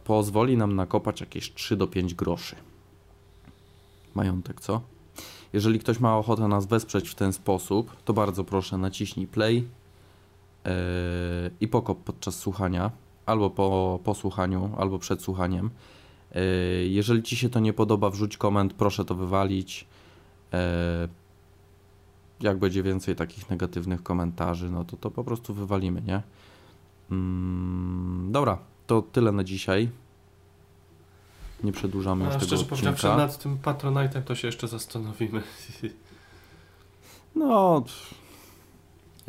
pozwoli 0.03 0.57
nam 0.57 0.75
nakopać 0.75 1.21
jakieś 1.21 1.53
3 1.53 1.77
do 1.77 1.87
5 1.87 2.13
groszy. 2.13 2.55
Majątek, 4.15 4.61
co? 4.61 4.81
Jeżeli 5.53 5.79
ktoś 5.79 5.99
ma 5.99 6.17
ochotę 6.17 6.47
nas 6.47 6.65
wesprzeć 6.65 7.09
w 7.09 7.15
ten 7.15 7.33
sposób, 7.33 8.03
to 8.05 8.13
bardzo 8.13 8.43
proszę 8.43 8.77
naciśnij 8.77 9.27
play 9.27 9.55
yy, 9.55 10.71
i 11.61 11.67
pokop 11.67 11.99
podczas 12.03 12.35
słuchania, 12.35 12.91
albo 13.29 13.49
po, 13.49 13.99
po 14.03 14.13
słuchaniu, 14.15 14.71
albo 14.77 14.99
przed 14.99 15.21
słuchaniem. 15.21 15.69
Yy, 16.35 16.41
Jeżeli 16.87 17.23
Ci 17.23 17.35
się 17.37 17.49
to 17.49 17.59
nie 17.59 17.73
podoba, 17.73 18.09
wrzuć 18.09 18.37
koment, 18.37 18.73
proszę 18.73 19.05
to 19.05 19.15
wywalić. 19.15 19.87
Yy, 20.53 20.59
Jak 22.41 22.57
będzie 22.59 22.83
więcej 22.83 23.15
takich 23.15 23.49
negatywnych 23.49 24.03
komentarzy, 24.03 24.69
no 24.69 24.85
to 24.85 24.97
to 24.97 25.11
po 25.11 25.23
prostu 25.23 25.53
wywalimy, 25.53 26.01
nie? 26.01 26.21
Mm, 27.11 28.31
dobra, 28.31 28.57
to 28.87 29.01
tyle 29.01 29.31
na 29.31 29.43
dzisiaj. 29.43 29.89
Nie 31.63 31.71
przedłużamy 31.71 32.25
już 32.25 32.33
A 32.33 32.37
tego 32.37 32.47
szczerze 32.47 32.65
powiedziawszy, 32.65 33.07
odcinka. 33.07 33.17
nad 33.17 33.37
tym 33.37 33.57
Patronite'em 33.57 34.21
to 34.23 34.35
się 34.35 34.47
jeszcze 34.47 34.67
zastanowimy. 34.67 35.41
No, 37.35 37.83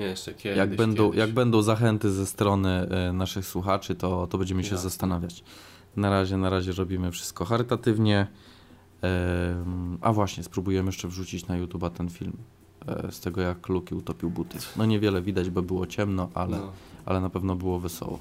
jeszcze 0.05 0.35
kiedyś. 0.35 0.59
jak 0.59 0.77
będą, 0.77 1.05
kiedyś. 1.05 1.19
jak 1.19 1.31
będą 1.33 1.63
zachęty 1.63 2.11
ze 2.11 2.27
strony 2.27 2.71
e, 2.71 3.13
naszych 3.13 3.47
słuchaczy, 3.47 3.95
to, 3.95 4.27
to 4.27 4.39
będziemy 4.39 4.65
się 4.65 4.75
Jasne. 4.75 4.91
zastanawiać. 4.91 5.45
Na 5.97 6.11
razie, 6.11 6.37
na 6.37 6.51
razie 6.51 6.73
robimy 6.73 7.11
wszystko 7.11 7.45
charytatywnie. 7.45 8.27
A 10.01 10.13
właśnie, 10.13 10.43
spróbujemy 10.45 10.89
jeszcze 10.89 11.09
wrzucić 11.09 11.47
na 11.47 11.61
YouTube'a 11.61 11.91
ten 11.91 12.09
film 12.09 12.33
e, 12.87 13.13
z 13.13 13.21
tego, 13.21 13.41
jak 13.41 13.69
Luki 13.69 13.95
utopił 13.95 14.31
buty. 14.31 14.59
No 14.77 14.87
niewiele 14.87 15.23
widać, 15.23 15.51
bo 15.51 15.63
było 15.63 15.87
ciemno, 15.87 16.29
ale, 16.35 16.57
No. 16.59 16.73
ale 17.07 17.21
na 17.21 17.31
pewno 17.31 17.55
było 17.57 17.81
wesoło. 17.81 18.19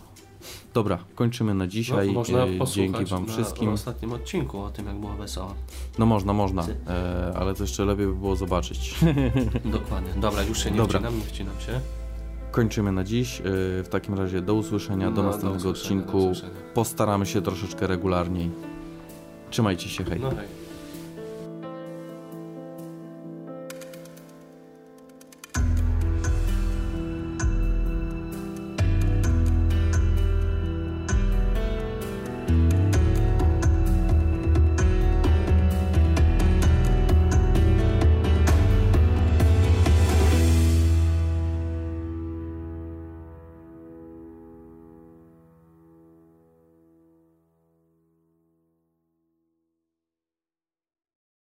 Dobra, 0.73 0.97
kończymy 1.15 1.53
na 1.53 1.63
No, 1.63 1.67
dzisiaj. 1.71 2.11
można 2.11 2.43
E, 2.45 2.47
Dzięki 2.73 3.05
Wam 3.05 3.25
na, 3.25 3.33
wszystkim. 3.33 3.67
na 3.67 3.73
ostatnim 3.73 4.13
odcinku 4.13 4.59
o 4.61 4.69
tym, 4.69 4.85
jak 4.85 4.95
było 4.95 5.13
wesoło. 5.13 5.53
No 5.99 6.05
można, 6.05 6.33
można, 6.33 6.67
e, 6.87 7.33
ale 7.35 7.53
to 7.53 7.63
jeszcze 7.63 7.85
lepiej 7.85 8.05
by 8.07 8.15
było 8.15 8.35
zobaczyć. 8.35 8.95
Dokładnie. 9.65 10.21
Dobra, 10.21 10.43
już 10.43 10.63
się 10.63 10.71
nie 10.71 10.77
Dobra. 10.77 10.99
wcinam, 10.99 11.17
nie 11.19 11.25
wcinam 11.25 11.59
się. 11.59 11.79
Kończymy 12.51 12.91
na 12.91 13.03
dziś. 13.03 13.39
E, 13.39 13.43
W 13.83 13.87
takim 13.91 14.13
razie 14.13 14.41
do 14.41 14.53
usłyszenia, 14.53 15.11
do 15.11 15.23
No, 15.23 15.29
następnego 15.29 15.69
usłyszenia, 15.69 16.01
odcinku. 16.01 16.19
do 16.25 16.25
usłyszenia. 16.31 16.61
Postaramy 16.73 17.25
się 17.25 17.41
troszeczkę 17.41 17.87
regularniej. 17.87 18.49
Trzymajcie 19.49 19.89
się, 19.89 20.03
hej. 20.03 20.19
No 20.19 20.29
hej. 20.29 20.47